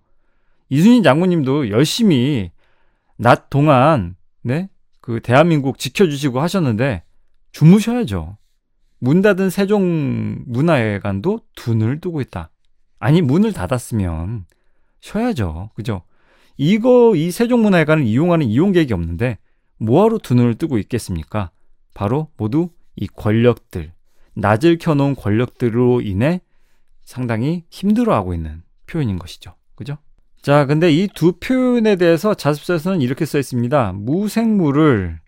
이순신 0.70 1.04
장군님도 1.04 1.70
열심히 1.70 2.52
낮 3.18 3.50
동안, 3.50 4.16
네? 4.42 4.70
그 5.02 5.22
대한민국 5.22 5.80
지켜주시고 5.80 6.42
하셨는데 6.42 7.04
주무셔야죠. 7.52 8.38
문 9.00 9.22
닫은 9.22 9.50
세종 9.50 10.44
문화회관도 10.48 11.42
두 11.56 11.76
눈을 11.76 12.02
뜨고 12.02 12.22
있다. 12.22 12.50
아니 13.00 13.22
문을 13.22 13.54
닫았으면 13.54 14.46
쉬어야죠. 15.02 15.72
그죠? 15.76 16.02
이거 16.58 17.16
이 17.16 17.32
세종 17.32 17.62
문화회관을 17.62 18.04
이용하는 18.04 18.48
이용객이 18.48 18.94
없는데 18.94 19.38
뭐하러 19.78 20.18
두 20.18 20.34
눈을 20.34 20.56
뜨고 20.56 20.78
있겠습니까? 20.80 21.52
바로 21.94 22.30
모두 22.38 22.70
이 22.96 23.08
권력들, 23.08 23.94
낮을 24.34 24.78
켜놓은 24.80 25.16
권력들로 25.16 26.02
인해 26.02 26.42
상당히 27.04 27.64
힘들어하고 27.70 28.34
있는 28.34 28.64
표현인 28.88 29.20
것이죠. 29.20 29.56
그죠? 29.76 29.98
자, 30.48 30.66
근데 30.66 30.90
이 30.90 31.10
두 31.14 31.34
표현에 31.34 31.98
대해서 31.98 32.34
자습서에서는 32.34 33.02
이렇게 33.02 33.26
써 33.26 33.38
있습니다. 33.38 33.92
무생물을 33.92 35.20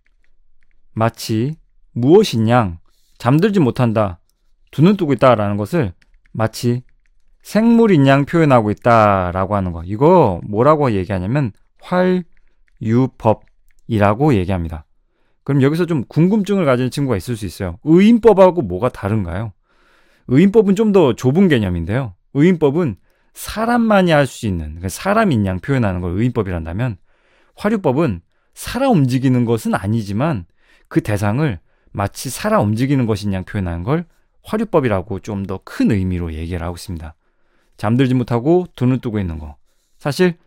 마치 0.94 1.58
무엇이냐 1.92 2.80
잠들지 3.18 3.60
못한다. 3.60 4.22
두 4.72 4.82
눈 4.82 4.96
뜨고 4.96 5.12
있다라는 5.12 5.58
것을 5.58 5.92
마치 6.32 6.84
생물인 7.42 8.08
양 8.08 8.24
표현하고 8.24 8.72
있다라고 8.72 9.58
하는 9.58 9.74
거. 9.74 9.84
이거 9.84 10.40
뭐라고 10.48 10.94
얘기하냐면 10.94 11.52
활유법이라고 11.82 14.36
얘기합니다. 14.36 14.86
그럼 15.44 15.62
여기서 15.62 15.86
좀 15.86 16.06
궁금증을 16.08 16.64
가진 16.64 16.90
친구가 16.90 17.18
있을 17.18 17.36
수 17.36 17.46
있어요. 17.46 17.78
의인법하고 17.84 18.62
뭐가 18.62 18.88
다른가요? 18.88 19.52
의인법은 20.30 20.78
좀 20.78 20.94
더 20.94 21.14
좁은 21.14 21.50
개념인데요. 21.50 22.14
의인법은 22.36 22.96
사람만이 23.39 24.12
할 24.12 24.27
수 24.27 24.48
있는 24.48 24.65
그러니까 24.65 24.89
사람 24.89 25.31
인 25.31 25.46
양 25.46 25.60
표현하는 25.60 26.01
걸 26.01 26.12
의인법이란다면 26.12 26.98
화류법은 27.55 28.22
살아 28.53 28.89
움직이는 28.89 29.46
것은 29.46 29.74
아니지만 29.75 30.46
그 30.89 31.01
대상을 31.01 31.58
마치 31.91 32.29
살아 32.29 32.60
움직이는 32.60 33.05
것인 33.05 33.31
양 33.31 33.46
표현하는 33.46 33.84
걸 33.84 34.05
화류법이라고 34.43 35.19
좀 35.22 35.46
더 35.46 35.60
큰 35.63 35.89
의미로 35.91 36.34
얘기를 36.34 36.62
하고 36.65 36.75
있습니다. 36.75 37.15
잠들지 37.77 38.13
못하고 38.13 38.65
눈을 38.79 39.00
뜨고 39.00 39.19
있는 39.19 39.39
거. 39.39 39.55
사실 39.98 40.38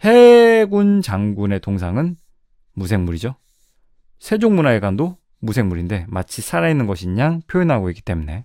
해군 0.00 1.00
장군의 1.00 1.60
동상은 1.60 2.16
무생물이죠. 2.74 3.36
세종문화회관도 4.18 5.16
무생물인데 5.40 6.06
마치 6.08 6.42
살아있는 6.42 6.86
것인 6.86 7.16
양 7.18 7.40
표현하고 7.46 7.88
있기 7.90 8.02
때문에 8.02 8.44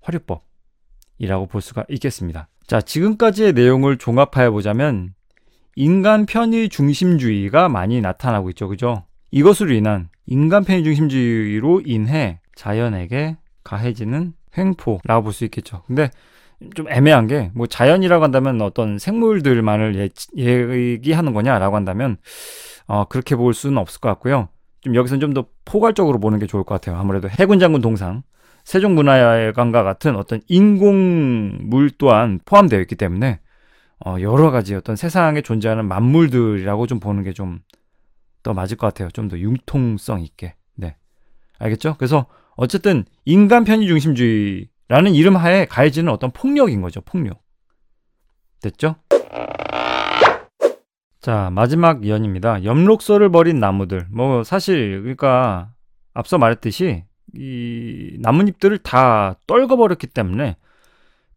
화류법이라고 0.00 1.46
볼 1.48 1.60
수가 1.60 1.84
있겠습니다. 1.88 2.48
자, 2.66 2.80
지금까지의 2.80 3.52
내용을 3.52 3.96
종합하여 3.96 4.50
보자면 4.50 5.14
인간 5.76 6.26
편의 6.26 6.68
중심주의가 6.68 7.68
많이 7.68 8.00
나타나고 8.00 8.50
있죠. 8.50 8.68
그죠? 8.68 9.04
이것으로 9.30 9.72
인한 9.72 10.08
인간 10.26 10.64
편의 10.64 10.82
중심주의로 10.84 11.82
인해 11.84 12.40
자연에게 12.56 13.36
가해지는 13.62 14.32
횡포라고 14.56 15.24
볼 15.24 15.32
수 15.32 15.44
있겠죠. 15.44 15.82
근데 15.86 16.10
좀 16.74 16.88
애매한 16.88 17.26
게 17.26 17.50
뭐 17.54 17.66
자연이라고 17.66 18.24
한다면 18.24 18.62
어떤 18.62 18.98
생물들만을 18.98 20.10
예, 20.38 20.48
얘기하는 20.92 21.34
거냐라고 21.34 21.76
한다면 21.76 22.16
어, 22.86 23.04
그렇게 23.04 23.36
볼 23.36 23.52
수는 23.52 23.76
없을 23.78 24.00
것 24.00 24.08
같고요. 24.08 24.48
좀 24.80 24.94
여기서는 24.94 25.20
좀 25.20 25.34
더 25.34 25.46
포괄적으로 25.66 26.18
보는 26.18 26.38
게 26.38 26.46
좋을 26.46 26.64
것 26.64 26.74
같아요. 26.74 26.96
아무래도 26.96 27.28
해군 27.28 27.58
장군 27.58 27.82
동상, 27.82 28.22
세종문화회관과 28.66 29.82
같은 29.82 30.16
어떤 30.16 30.42
인공물 30.48 31.90
또한 31.98 32.40
포함되어 32.44 32.80
있기 32.80 32.96
때문에 32.96 33.40
어, 34.04 34.16
여러 34.20 34.50
가지 34.50 34.74
어떤 34.74 34.94
세상에 34.96 35.40
존재하는 35.40 35.86
만물들이라고 35.88 36.86
좀 36.86 37.00
보는 37.00 37.22
게 37.24 37.32
좀 37.32 37.60
더 38.46 38.54
맞을 38.54 38.76
것 38.76 38.86
같아요. 38.86 39.08
좀 39.10 39.28
더 39.28 39.36
융통성 39.36 40.20
있게. 40.22 40.54
네. 40.76 40.94
알겠죠? 41.58 41.96
그래서 41.98 42.26
어쨌든 42.54 43.04
인간 43.24 43.64
편의 43.64 43.88
중심주의라는 43.88 45.14
이름 45.14 45.34
하에 45.36 45.64
가해지는 45.66 46.12
어떤 46.12 46.30
폭력인 46.30 46.80
거죠. 46.80 47.00
폭력. 47.00 47.42
됐죠? 48.62 48.94
자, 51.20 51.50
마지막 51.50 52.06
연입니다. 52.06 52.62
엽록소를 52.62 53.32
버린 53.32 53.58
나무들. 53.58 54.06
뭐 54.12 54.44
사실 54.44 55.00
그러니까 55.00 55.72
앞서 56.14 56.38
말했듯이 56.38 57.02
이 57.38 58.16
나뭇잎들을 58.20 58.78
다 58.78 59.36
떨궈버렸기 59.46 60.06
때문에 60.08 60.56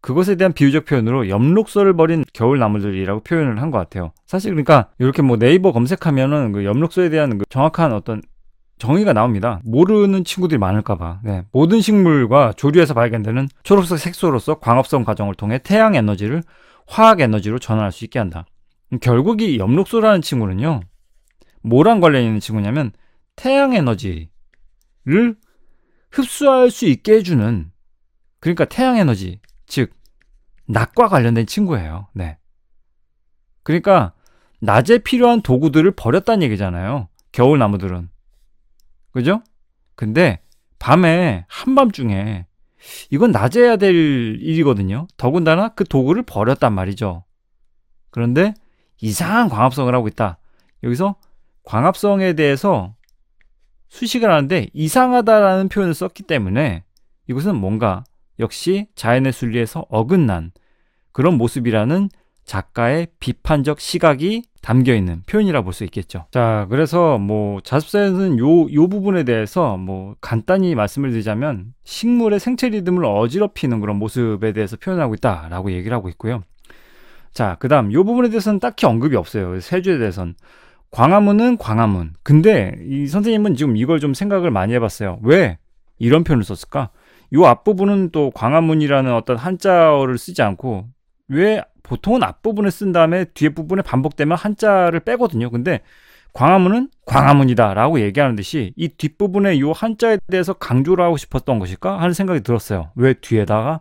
그것에 0.00 0.36
대한 0.36 0.52
비유적 0.52 0.86
표현으로 0.86 1.28
엽록소를 1.28 1.94
버린 1.94 2.24
겨울 2.32 2.58
나무들이라고 2.58 3.20
표현을 3.20 3.60
한 3.60 3.70
것 3.70 3.78
같아요. 3.78 4.12
사실 4.26 4.52
그러니까 4.52 4.88
이렇게 4.98 5.20
뭐 5.22 5.36
네이버 5.36 5.72
검색하면은 5.72 6.52
그 6.52 6.64
엽록소에 6.64 7.10
대한 7.10 7.36
그 7.38 7.44
정확한 7.50 7.92
어떤 7.92 8.22
정의가 8.78 9.12
나옵니다. 9.12 9.60
모르는 9.62 10.24
친구들이 10.24 10.58
많을까봐. 10.58 11.20
네. 11.22 11.44
모든 11.52 11.82
식물과 11.82 12.54
조류에서 12.56 12.94
발견되는 12.94 13.48
초록색 13.62 13.98
색소로서 13.98 14.58
광합성 14.58 15.04
과정을 15.04 15.34
통해 15.34 15.58
태양 15.62 15.94
에너지를 15.94 16.42
화학 16.86 17.20
에너지로 17.20 17.58
전환할 17.58 17.92
수 17.92 18.04
있게 18.04 18.18
한다. 18.18 18.46
결국 19.02 19.42
이 19.42 19.58
엽록소라는 19.58 20.22
친구는요, 20.22 20.80
뭐랑 21.62 22.00
관련 22.00 22.22
있는 22.24 22.40
친구냐면 22.40 22.92
태양 23.36 23.74
에너지를 23.74 24.28
흡수할 26.10 26.70
수 26.70 26.86
있게 26.86 27.14
해주는 27.14 27.70
그러니까 28.40 28.64
태양 28.64 28.96
에너지 28.96 29.40
즉 29.66 29.92
낮과 30.66 31.08
관련된 31.08 31.46
친구예요. 31.46 32.08
네. 32.14 32.38
그러니까 33.62 34.12
낮에 34.60 34.98
필요한 34.98 35.42
도구들을 35.42 35.90
버렸다는 35.92 36.42
얘기잖아요. 36.44 37.08
겨울 37.32 37.58
나무들은. 37.58 38.10
그죠? 39.12 39.42
근데 39.94 40.40
밤에 40.78 41.44
한밤중에 41.48 42.46
이건 43.10 43.30
낮에 43.30 43.60
해야 43.60 43.76
될 43.76 43.94
일이거든요. 43.94 45.06
더군다나 45.16 45.68
그 45.70 45.84
도구를 45.84 46.22
버렸단 46.22 46.72
말이죠. 46.72 47.24
그런데 48.10 48.54
이상한 49.00 49.48
광합성을 49.48 49.94
하고 49.94 50.08
있다. 50.08 50.38
여기서 50.82 51.16
광합성에 51.64 52.32
대해서 52.34 52.94
수식을 53.90 54.30
하는데 54.30 54.68
이상하다라는 54.72 55.68
표현을 55.68 55.94
썼기 55.94 56.22
때문에 56.22 56.84
이것은 57.28 57.56
뭔가 57.56 58.04
역시 58.38 58.86
자연의 58.94 59.32
순리에서 59.32 59.84
어긋난 59.90 60.52
그런 61.12 61.34
모습이라는 61.34 62.08
작가의 62.44 63.08
비판적 63.20 63.78
시각이 63.80 64.42
담겨 64.62 64.94
있는 64.94 65.22
표현이라 65.26 65.62
볼 65.62 65.72
수 65.72 65.84
있겠죠. 65.84 66.26
자, 66.32 66.66
그래서 66.70 67.18
뭐 67.18 67.60
자습사에는 67.60 68.38
요, 68.38 68.72
요 68.72 68.88
부분에 68.88 69.24
대해서 69.24 69.76
뭐 69.76 70.16
간단히 70.20 70.74
말씀을 70.74 71.10
드리자면 71.10 71.74
식물의 71.84 72.40
생체 72.40 72.68
리듬을 72.68 73.04
어지럽히는 73.04 73.80
그런 73.80 73.96
모습에 73.96 74.52
대해서 74.52 74.76
표현하고 74.76 75.14
있다라고 75.14 75.72
얘기를 75.72 75.96
하고 75.96 76.08
있고요. 76.08 76.42
자, 77.32 77.56
그 77.60 77.68
다음, 77.68 77.92
요 77.92 78.02
부분에 78.02 78.28
대해서는 78.30 78.58
딱히 78.58 78.86
언급이 78.86 79.14
없어요. 79.16 79.60
세주에 79.60 79.98
대해서는. 79.98 80.34
광화문은 80.90 81.58
광화문. 81.58 82.14
근데 82.22 82.74
이 82.84 83.06
선생님은 83.06 83.54
지금 83.54 83.76
이걸 83.76 84.00
좀 84.00 84.14
생각을 84.14 84.50
많이 84.50 84.74
해봤어요. 84.74 85.20
왜 85.22 85.58
이런 85.98 86.24
표현을 86.24 86.44
썼을까? 86.44 86.90
요 87.34 87.46
앞부분은 87.46 88.10
또 88.10 88.30
광화문이라는 88.32 89.14
어떤 89.14 89.36
한자어를 89.36 90.18
쓰지 90.18 90.42
않고 90.42 90.88
왜 91.28 91.62
보통은 91.84 92.22
앞부분에 92.22 92.70
쓴 92.70 92.92
다음에 92.92 93.24
뒤에 93.24 93.50
부분에 93.50 93.82
반복되면 93.82 94.36
한자를 94.36 95.00
빼거든요. 95.00 95.50
근데 95.50 95.80
광화문은 96.32 96.90
광화문이다 97.06 97.74
라고 97.74 98.00
얘기하는 98.00 98.36
듯이 98.36 98.72
이 98.76 98.88
뒷부분에 98.88 99.58
요 99.60 99.72
한자에 99.72 100.18
대해서 100.28 100.52
강조를 100.52 101.04
하고 101.04 101.16
싶었던 101.16 101.58
것일까 101.58 102.00
하는 102.00 102.14
생각이 102.14 102.40
들었어요. 102.40 102.90
왜 102.94 103.14
뒤에다가 103.14 103.80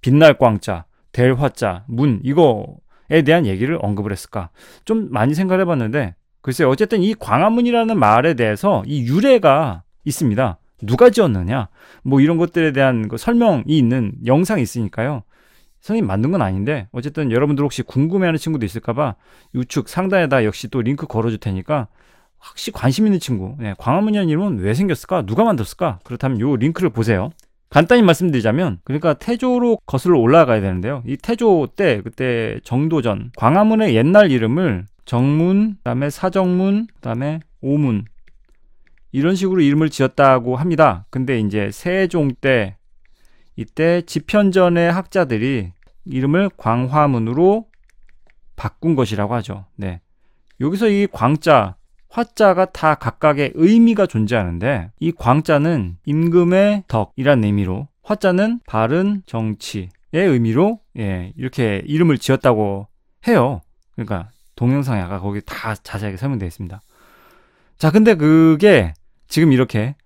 빛날 0.00 0.38
광자, 0.38 0.84
될 1.12 1.34
화자, 1.34 1.84
문 1.88 2.20
이거에 2.24 3.22
대한 3.24 3.46
얘기를 3.46 3.78
언급을 3.80 4.12
했을까? 4.12 4.50
좀 4.84 5.08
많이 5.10 5.34
생각을 5.34 5.62
해봤는데 5.62 6.14
글쎄요. 6.42 6.68
어쨌든 6.68 7.02
이 7.02 7.14
광화문이라는 7.14 7.98
말에 7.98 8.34
대해서 8.34 8.82
이 8.86 9.06
유래가 9.06 9.82
있습니다. 10.04 10.58
누가 10.82 11.10
지었느냐? 11.10 11.68
뭐 12.02 12.20
이런 12.20 12.36
것들에 12.36 12.72
대한 12.72 13.08
그 13.08 13.16
설명이 13.16 13.64
있는 13.68 14.12
영상이 14.26 14.60
있으니까요. 14.60 15.22
선생님 15.80 16.06
만든 16.06 16.30
건 16.30 16.42
아닌데 16.42 16.88
어쨌든 16.92 17.32
여러분들 17.32 17.64
혹시 17.64 17.82
궁금해하는 17.82 18.38
친구도 18.38 18.64
있을까봐 18.64 19.16
우측 19.54 19.88
상단에다 19.88 20.44
역시 20.44 20.68
또 20.68 20.80
링크 20.80 21.06
걸어줄 21.06 21.38
테니까 21.38 21.88
혹시 22.48 22.70
관심 22.72 23.06
있는 23.06 23.20
친구, 23.20 23.54
네, 23.58 23.74
광화문이라는 23.78 24.28
이름은 24.28 24.58
왜 24.58 24.74
생겼을까? 24.74 25.22
누가 25.22 25.44
만들었을까? 25.44 26.00
그렇다면 26.02 26.40
요 26.40 26.56
링크를 26.56 26.90
보세요. 26.90 27.30
간단히 27.70 28.02
말씀드리자면 28.02 28.80
그러니까 28.84 29.14
태조로 29.14 29.78
거슬러 29.86 30.18
올라가야 30.18 30.60
되는데요. 30.60 31.02
이 31.06 31.16
태조 31.16 31.68
때 31.74 32.02
그때 32.02 32.60
정도전 32.64 33.30
광화문의 33.36 33.94
옛날 33.94 34.30
이름을 34.30 34.86
정문, 35.04 35.76
그다음에 35.78 36.10
사정문, 36.10 36.86
그다음에 36.94 37.40
오문 37.60 38.04
이런 39.12 39.34
식으로 39.34 39.60
이름을 39.60 39.90
지었다고 39.90 40.56
합니다. 40.56 41.06
근데 41.10 41.38
이제 41.38 41.70
세종 41.70 42.32
때 42.40 42.76
이때 43.56 44.02
집현전의 44.02 44.90
학자들이 44.90 45.72
이름을 46.04 46.50
광화문으로 46.56 47.66
바꾼 48.56 48.94
것이라고 48.94 49.34
하죠. 49.34 49.66
네. 49.76 50.00
여기서 50.60 50.88
이 50.88 51.06
광자, 51.10 51.76
화자가 52.08 52.66
다 52.66 52.94
각각의 52.94 53.52
의미가 53.54 54.06
존재하는데 54.06 54.90
이 55.00 55.12
광자는 55.12 55.96
임금의 56.04 56.84
덕이란 56.88 57.44
의미로 57.44 57.88
화자는 58.02 58.60
바른 58.66 59.22
정치의 59.26 59.90
의미로 60.12 60.80
예, 60.98 61.32
이렇게 61.36 61.82
이름을 61.86 62.18
지었다고 62.18 62.88
해요. 63.26 63.60
그러니까 63.94 64.30
동영상에 64.62 65.00
아까 65.00 65.18
거기 65.18 65.40
다 65.44 65.74
자세하게 65.74 66.16
설명되어 66.16 66.46
있습니다. 66.46 66.80
자, 67.78 67.90
근데 67.90 68.14
그게 68.14 68.94
지금 69.26 69.50
이렇게 69.50 69.96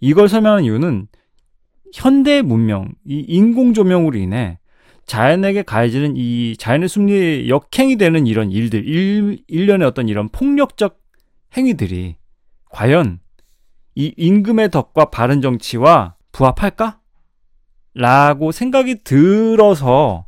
이걸 0.00 0.28
설명하는 0.28 0.64
이유는 0.64 1.08
현대 1.94 2.42
문명, 2.42 2.92
이 3.06 3.24
인공 3.26 3.72
조명으로 3.72 4.18
인해 4.18 4.58
자연에게 5.06 5.62
가해지는 5.62 6.12
이 6.18 6.56
자연의 6.58 6.90
숭리에 6.90 7.48
역행이 7.48 7.96
되는 7.96 8.26
이런 8.26 8.50
일들, 8.50 8.86
일, 8.86 9.42
일련의 9.48 9.88
어떤 9.88 10.10
이런 10.10 10.28
폭력적 10.28 11.00
행위들이 11.56 12.16
과연 12.68 13.18
이 13.94 14.12
임금의 14.18 14.70
덕과 14.70 15.06
바른 15.06 15.40
정치와 15.40 16.16
부합할까? 16.32 17.00
라고 17.94 18.52
생각이 18.52 19.04
들어서 19.04 20.26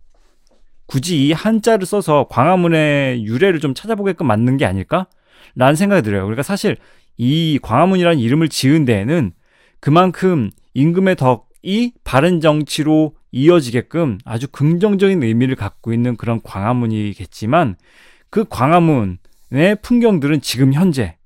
굳이 0.86 1.26
이 1.26 1.32
한자를 1.32 1.86
써서 1.86 2.26
광화문의 2.30 3.24
유래를 3.24 3.60
좀 3.60 3.74
찾아보게끔 3.74 4.26
만든 4.26 4.56
게 4.56 4.64
아닐까? 4.64 5.06
라는 5.54 5.76
생각이 5.76 6.02
들어요. 6.02 6.22
그러니까 6.22 6.42
사실 6.42 6.76
이 7.16 7.58
광화문이라는 7.62 8.18
이름을 8.18 8.48
지은 8.48 8.84
데에는 8.84 9.32
그만큼 9.80 10.50
임금의 10.74 11.16
덕이 11.16 11.92
바른 12.04 12.40
정치로 12.40 13.14
이어지게끔 13.32 14.18
아주 14.24 14.48
긍정적인 14.48 15.22
의미를 15.22 15.56
갖고 15.56 15.92
있는 15.92 16.16
그런 16.16 16.40
광화문이겠지만 16.42 17.76
그 18.30 18.44
광화문 18.48 19.18
의 19.50 19.76
풍경들은 19.82 20.40
지금 20.40 20.72
현재 20.72 21.16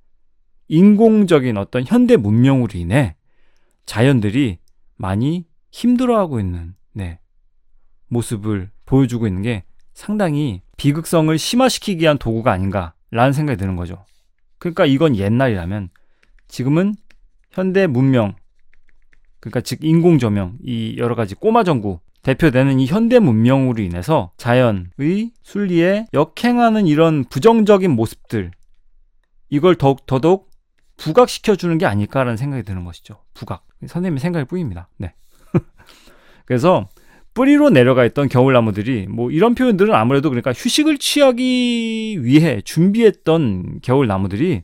인공적인 0.68 1.56
어떤 1.56 1.84
현대 1.86 2.16
문명으로 2.16 2.78
인해 2.78 3.16
자연들이 3.86 4.58
많이 4.96 5.46
힘들어하고 5.70 6.40
있는 6.40 6.74
네, 6.92 7.20
모습을 8.08 8.70
보여주고 8.88 9.27
있는 9.27 9.42
게 9.42 9.64
상당히 9.92 10.62
비극성을 10.79 11.37
심화시키기 11.37 12.03
위한 12.03 12.18
도구가 12.18 12.51
아닌가라는 12.51 13.33
생각이 13.35 13.59
드는 13.59 13.77
거죠. 13.77 14.05
그러니까 14.59 14.87
이건 14.87 15.16
옛날이라면 15.16 15.90
지금은 16.48 16.94
현대 17.51 17.87
문명 17.87 18.35
그러니까 19.40 19.61
즉 19.61 19.85
인공 19.85 20.18
조명 20.18 20.57
이 20.64 20.96
여러 20.98 21.14
가지 21.14 21.35
꼬마 21.35 21.62
전구 21.62 22.01
대표되는 22.22 22.81
이 22.81 22.87
현대 22.87 23.18
문명으로 23.18 23.83
인해서 23.83 24.33
자연의 24.37 25.33
순리에 25.42 26.07
역행하는 26.12 26.87
이런 26.87 27.24
부정적인 27.24 27.90
모습들 27.90 28.51
이걸 29.51 29.77
더욱 29.77 30.07
더더욱 30.07 30.51
부각시켜 30.96 31.57
주는 31.57 31.79
게 31.79 31.87
아닐까라는 31.87 32.37
생각이 32.37 32.64
드는 32.64 32.85
것이죠. 32.85 33.22
부각. 33.35 33.64
선생님의 33.81 34.18
생각일 34.18 34.46
뿐입니다. 34.46 34.88
네. 34.96 35.14
그래서 36.44 36.88
뿌리로 37.38 37.70
내려가 37.70 38.05
있던 38.05 38.29
겨울나무들이 38.29 39.07
뭐 39.09 39.31
이런 39.31 39.55
표현들은 39.55 39.94
아무래도 39.94 40.29
그러니까 40.29 40.53
휴식을 40.53 40.98
취하기 40.98 42.24
위해 42.24 42.61
준비했던 42.62 43.81
겨울나무들이 43.83 44.62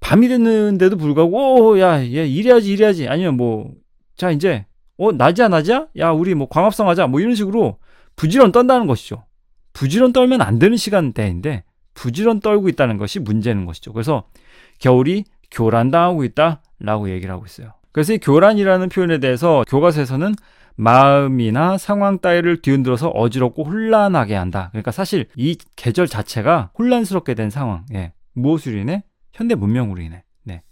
밤이 0.00 0.28
됐는데도 0.28 0.98
불구하고 0.98 1.70
오, 1.70 1.80
야, 1.80 2.02
얘 2.02 2.26
이래야지 2.26 2.72
이래야지 2.72 3.08
아니면 3.08 3.36
뭐 3.36 3.74
자 4.16 4.30
이제 4.30 4.66
어 4.98 5.12
낮이야 5.12 5.48
낮이야 5.48 5.88
야 5.98 6.10
우리 6.10 6.34
뭐 6.34 6.48
광합성 6.48 6.88
하자 6.88 7.06
뭐 7.06 7.20
이런 7.20 7.34
식으로 7.34 7.78
부지런 8.16 8.50
떤다는 8.50 8.86
것이죠. 8.86 9.24
부지런 9.74 10.12
떨면 10.12 10.40
안 10.40 10.58
되는 10.58 10.76
시간대인데 10.76 11.64
부지런 11.94 12.40
떨고 12.40 12.68
있다는 12.68 12.96
것이 12.96 13.20
문제는 13.20 13.66
것이죠. 13.66 13.92
그래서 13.92 14.26
겨울이 14.78 15.24
교란당하고 15.50 16.24
있다라고 16.24 17.10
얘기를 17.10 17.32
하고 17.32 17.44
있어요. 17.44 17.74
그래서 17.92 18.14
이 18.14 18.18
교란이라는 18.18 18.88
표현에 18.88 19.18
대해서 19.18 19.64
교과서에서는 19.68 20.34
마음이나 20.76 21.78
상황 21.78 22.18
따위를 22.18 22.62
뒤흔들어서 22.62 23.08
어지럽고 23.08 23.64
혼란하게 23.64 24.34
한다. 24.34 24.68
그러니까 24.72 24.90
사실 24.90 25.26
이 25.36 25.56
계절 25.74 26.06
자체가 26.06 26.70
혼란스럽게 26.78 27.34
된 27.34 27.50
상황. 27.50 27.84
예. 27.94 28.12
무엇으로 28.34 28.78
인해? 28.78 29.02
현대 29.32 29.54
문명으로 29.54 30.02
인해. 30.02 30.24
네. 30.44 30.62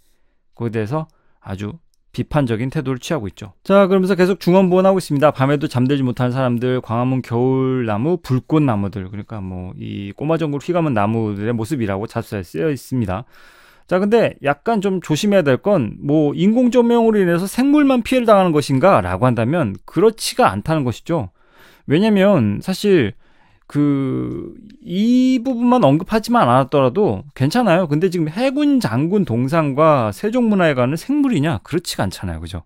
거기에 0.53 0.71
대해서 0.71 1.07
아주 1.39 1.73
비판적인 2.11 2.69
태도를 2.69 2.99
취하고 2.99 3.27
있죠. 3.29 3.53
자, 3.63 3.87
그러면서 3.87 4.15
계속 4.15 4.39
중원부원하고 4.39 4.99
있습니다. 4.99 5.31
밤에도 5.31 5.67
잠들지 5.67 6.01
못한 6.01 6.31
사람들, 6.31 6.79
광화문 6.79 7.21
겨울나무, 7.21 8.17
불꽃나무들, 8.21 9.09
그러니까 9.09 9.41
뭐 9.41 9.73
이 9.77 10.13
꼬마전골 10.15 10.61
휘감은 10.63 10.93
나무들의 10.93 11.51
모습이라고 11.53 12.07
자수에 12.07 12.43
쓰여 12.43 12.69
있습니다. 12.69 13.25
자, 13.87 13.99
근데 13.99 14.33
약간 14.43 14.81
좀 14.81 14.99
조심해야 15.01 15.43
될 15.43 15.57
건 15.57 15.97
뭐 16.01 16.33
인공 16.33 16.71
조명으로 16.71 17.19
인해서 17.19 17.45
생물만 17.47 18.01
피해를 18.03 18.25
당하는 18.25 18.51
것인가 18.51 19.01
라고 19.01 19.25
한다면 19.25 19.75
그렇지가 19.85 20.49
않다는 20.51 20.83
것이죠. 20.83 21.29
왜냐면 21.87 22.59
사실 22.63 23.13
그, 23.67 24.53
이 24.81 25.41
부분만 25.43 25.83
언급하지만 25.83 26.47
않았더라도 26.47 27.23
괜찮아요. 27.33 27.87
근데 27.87 28.09
지금 28.11 28.29
해군 28.29 28.79
장군 28.79 29.25
동상과 29.25 30.11
세종문화회관은 30.11 30.97
생물이냐? 30.97 31.59
그렇지가 31.63 32.03
않잖아요. 32.03 32.41
그죠? 32.41 32.63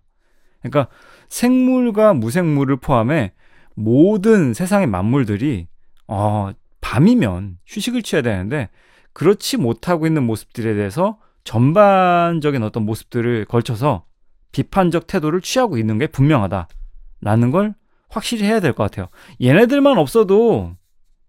그러니까 0.60 0.88
생물과 1.30 2.12
무생물을 2.14 2.76
포함해 2.76 3.32
모든 3.74 4.52
세상의 4.52 4.88
만물들이, 4.88 5.68
어, 6.06 6.50
밤이면 6.82 7.58
휴식을 7.66 8.02
취해야 8.02 8.22
되는데, 8.22 8.68
그렇지 9.12 9.56
못하고 9.56 10.06
있는 10.06 10.22
모습들에 10.24 10.74
대해서 10.74 11.18
전반적인 11.44 12.62
어떤 12.62 12.84
모습들을 12.84 13.44
걸쳐서 13.46 14.04
비판적 14.52 15.06
태도를 15.06 15.40
취하고 15.40 15.78
있는 15.78 15.98
게 15.98 16.06
분명하다라는 16.06 17.50
걸 17.52 17.74
확실히 18.08 18.44
해야 18.44 18.60
될 18.60 18.72
것 18.72 18.84
같아요. 18.84 19.08
얘네들만 19.40 19.96
없어도 19.98 20.74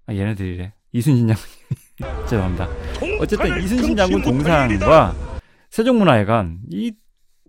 아, 0.07 0.13
얘네들이래. 0.13 0.73
이순신 0.93 1.27
장군. 1.27 1.43
죄송합니다. 2.27 2.67
어쨌든 3.19 3.61
이순신 3.63 3.95
장군 3.95 4.21
동상과 4.23 5.15
세종문화회관 5.69 6.59
이, 6.71 6.91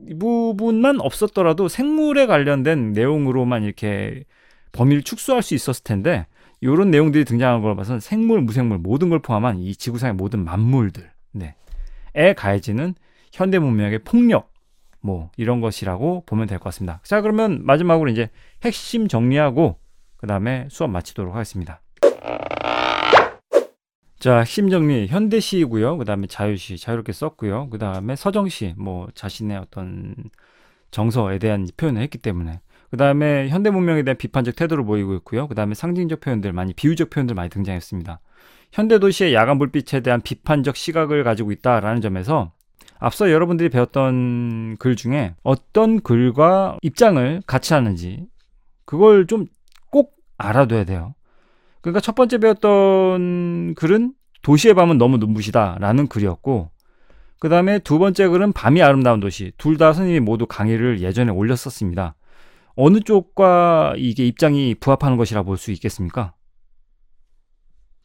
이 0.08 0.14
부분만 0.14 1.00
없었더라도 1.00 1.68
생물에 1.68 2.26
관련된 2.26 2.92
내용으로만 2.92 3.64
이렇게 3.64 4.24
범위를 4.72 5.02
축소할 5.02 5.42
수 5.42 5.54
있었을 5.54 5.82
텐데 5.84 6.26
이런 6.62 6.90
내용들이 6.92 7.24
등장한 7.24 7.60
걸 7.60 7.74
봐서는 7.74 7.98
생물, 8.00 8.40
무생물 8.40 8.78
모든 8.78 9.10
걸 9.10 9.18
포함한 9.18 9.58
이 9.58 9.74
지구상의 9.74 10.14
모든 10.14 10.44
만물들, 10.44 11.10
네, 11.32 11.56
에 12.14 12.34
가해지는 12.34 12.94
현대 13.32 13.58
문명의 13.58 13.98
폭력, 13.98 14.52
뭐 15.00 15.30
이런 15.36 15.60
것이라고 15.60 16.22
보면 16.24 16.46
될 16.46 16.58
것 16.58 16.64
같습니다. 16.66 17.00
자, 17.02 17.20
그러면 17.20 17.66
마지막으로 17.66 18.10
이제 18.10 18.30
핵심 18.64 19.08
정리하고 19.08 19.76
그 20.16 20.28
다음에 20.28 20.68
수업 20.70 20.90
마치도록 20.90 21.34
하겠습니다. 21.34 21.80
자, 24.20 24.38
핵심 24.38 24.70
정리 24.70 25.08
현대시이고요. 25.08 25.96
그다음에 25.98 26.28
자유시 26.28 26.78
자유롭게 26.78 27.12
썼고요. 27.12 27.70
그다음에 27.70 28.14
서정시 28.14 28.74
뭐 28.78 29.08
자신의 29.16 29.56
어떤 29.58 30.14
정서에 30.92 31.40
대한 31.40 31.66
표현을 31.76 32.00
했기 32.02 32.18
때문에 32.18 32.60
그다음에 32.92 33.48
현대 33.48 33.70
문명에 33.70 34.04
대한 34.04 34.16
비판적 34.16 34.54
태도를 34.54 34.84
보이고 34.84 35.14
있고요. 35.16 35.48
그다음에 35.48 35.74
상징적 35.74 36.20
표현들 36.20 36.52
많이 36.52 36.72
비유적 36.72 37.10
표현들 37.10 37.34
많이 37.34 37.50
등장했습니다. 37.50 38.20
현대 38.70 38.98
도시의 39.00 39.34
야간 39.34 39.58
불빛에 39.58 40.00
대한 40.00 40.20
비판적 40.20 40.76
시각을 40.76 41.24
가지고 41.24 41.50
있다라는 41.52 42.00
점에서 42.00 42.52
앞서 42.98 43.32
여러분들이 43.32 43.68
배웠던 43.70 44.76
글 44.78 44.94
중에 44.94 45.34
어떤 45.42 46.00
글과 46.00 46.78
입장을 46.82 47.42
같이 47.46 47.74
하는지 47.74 48.26
그걸 48.84 49.26
좀 49.26 49.46
꼭 49.90 50.16
알아둬야 50.38 50.84
돼요. 50.84 51.14
그러니까 51.80 52.00
첫 52.00 52.14
번째 52.14 52.38
배웠던 52.38 53.74
글은 53.74 54.14
도시의 54.42 54.74
밤은 54.74 54.98
너무 54.98 55.18
눈부시다라는 55.18 56.08
글이었고 56.08 56.70
그 57.38 57.48
다음에 57.48 57.78
두 57.78 57.98
번째 57.98 58.28
글은 58.28 58.52
밤이 58.52 58.82
아름다운 58.82 59.20
도시 59.20 59.52
둘다 59.58 59.92
선생님이 59.92 60.20
모두 60.24 60.46
강의를 60.46 61.00
예전에 61.00 61.30
올렸었습니다. 61.30 62.14
어느 62.74 63.00
쪽과 63.00 63.94
이게 63.96 64.26
입장이 64.26 64.74
부합하는 64.76 65.16
것이라 65.16 65.42
볼 65.42 65.56
수 65.56 65.70
있겠습니까? 65.72 66.34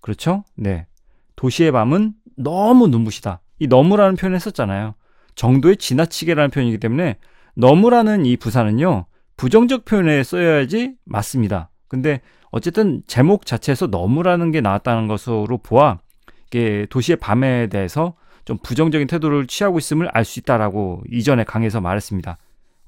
그렇죠? 0.02 0.44
네. 0.56 0.88
도시의 1.36 1.72
밤은 1.72 2.14
너무 2.38 2.88
눈부시다. 2.88 3.42
이 3.60 3.68
너무라는 3.68 4.16
표현을 4.16 4.36
했었잖아요. 4.36 4.96
정도의 5.36 5.78
지나치게라는 5.78 6.50
표현이기 6.52 6.78
때문에 6.80 7.18
너무라는 7.56 8.26
이 8.26 8.38
부사는요. 8.38 9.06
부정적 9.38 9.86
표현에 9.86 10.24
써야지 10.24 10.96
맞습니다. 11.06 11.70
근데 11.88 12.22
어쨌든 12.52 13.04
제목 13.08 13.46
자체에서 13.46 13.88
너무라는 13.88 14.52
게 14.52 14.62
나왔다는 14.62 15.08
것으로 15.08 15.58
보아 15.60 16.00
이게 16.48 16.88
도시의 16.90 17.18
밤에 17.18 17.68
대해서 17.68 18.16
좀 18.46 18.58
부정적인 18.64 19.08
태도를 19.08 19.48
취하고 19.48 19.78
있음을 19.78 20.08
알 20.14 20.24
수 20.24 20.40
있다라고 20.40 21.04
이전에 21.12 21.44
강의에서 21.44 21.82
말했습니다. 21.82 22.38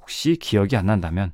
혹시 0.01 0.37
기억이 0.37 0.75
안 0.77 0.85
난다면 0.85 1.33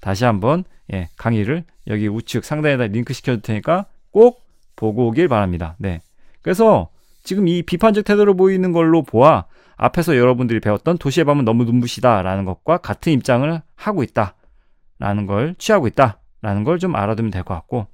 다시 0.00 0.24
한번 0.24 0.64
예, 0.92 1.08
강의를 1.16 1.64
여기 1.86 2.08
우측 2.08 2.44
상단에다 2.44 2.88
링크 2.88 3.12
시켜줄 3.12 3.42
테니까 3.42 3.86
꼭 4.10 4.42
보고 4.76 5.06
오길 5.08 5.28
바랍니다. 5.28 5.76
네. 5.78 6.00
그래서 6.42 6.88
지금 7.22 7.48
이 7.48 7.62
비판적 7.62 8.04
태도를 8.04 8.34
보이는 8.36 8.70
걸로 8.72 9.02
보아 9.02 9.44
앞에서 9.76 10.16
여러분들이 10.16 10.60
배웠던 10.60 10.98
도시의 10.98 11.24
밤은 11.24 11.44
너무 11.44 11.64
눈부시다라는 11.64 12.44
것과 12.44 12.78
같은 12.78 13.12
입장을 13.12 13.62
하고 13.76 14.02
있다라는 14.02 15.26
걸 15.26 15.54
취하고 15.58 15.86
있다 15.86 16.20
라는 16.42 16.64
걸 16.64 16.78
좀 16.78 16.94
알아두면 16.94 17.30
될 17.30 17.42
것 17.44 17.54
같고 17.54 17.86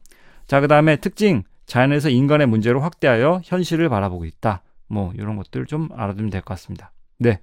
자 0.47 0.61
그 0.61 0.67
다음에 0.69 0.97
특징 0.97 1.45
자연에서 1.67 2.09
인간의 2.11 2.49
문제로 2.49 2.81
확대하여 2.81 3.41
현실을 3.45 3.89
바라보고 3.89 4.25
있다 4.25 4.63
뭐 4.89 5.13
이런 5.15 5.37
것들 5.37 5.67
좀 5.67 5.89
알아두면 5.95 6.31
될 6.31 6.41
것 6.43 6.55
같습니다 6.55 6.91
네 7.19 7.39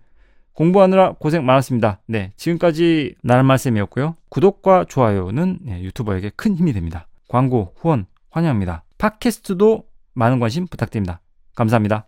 공부하느라 0.58 1.14
고생 1.20 1.46
많았습니다. 1.46 2.02
네 2.08 2.32
지금까지 2.36 3.14
나는 3.22 3.46
말씀이었고요. 3.46 4.16
구독과 4.30 4.86
좋아요는 4.90 5.60
네, 5.62 5.84
유튜버에게 5.84 6.32
큰 6.36 6.56
힘이 6.56 6.74
됩니다. 6.74 7.08
광고 7.28 7.76
후원 7.78 8.08
환영합니다. 8.32 8.84
팟캐스트도 8.98 9.84
많은 10.16 10.40
관심 10.40 10.66
부탁드립니다. 10.66 11.22
감사합니다 11.54 12.08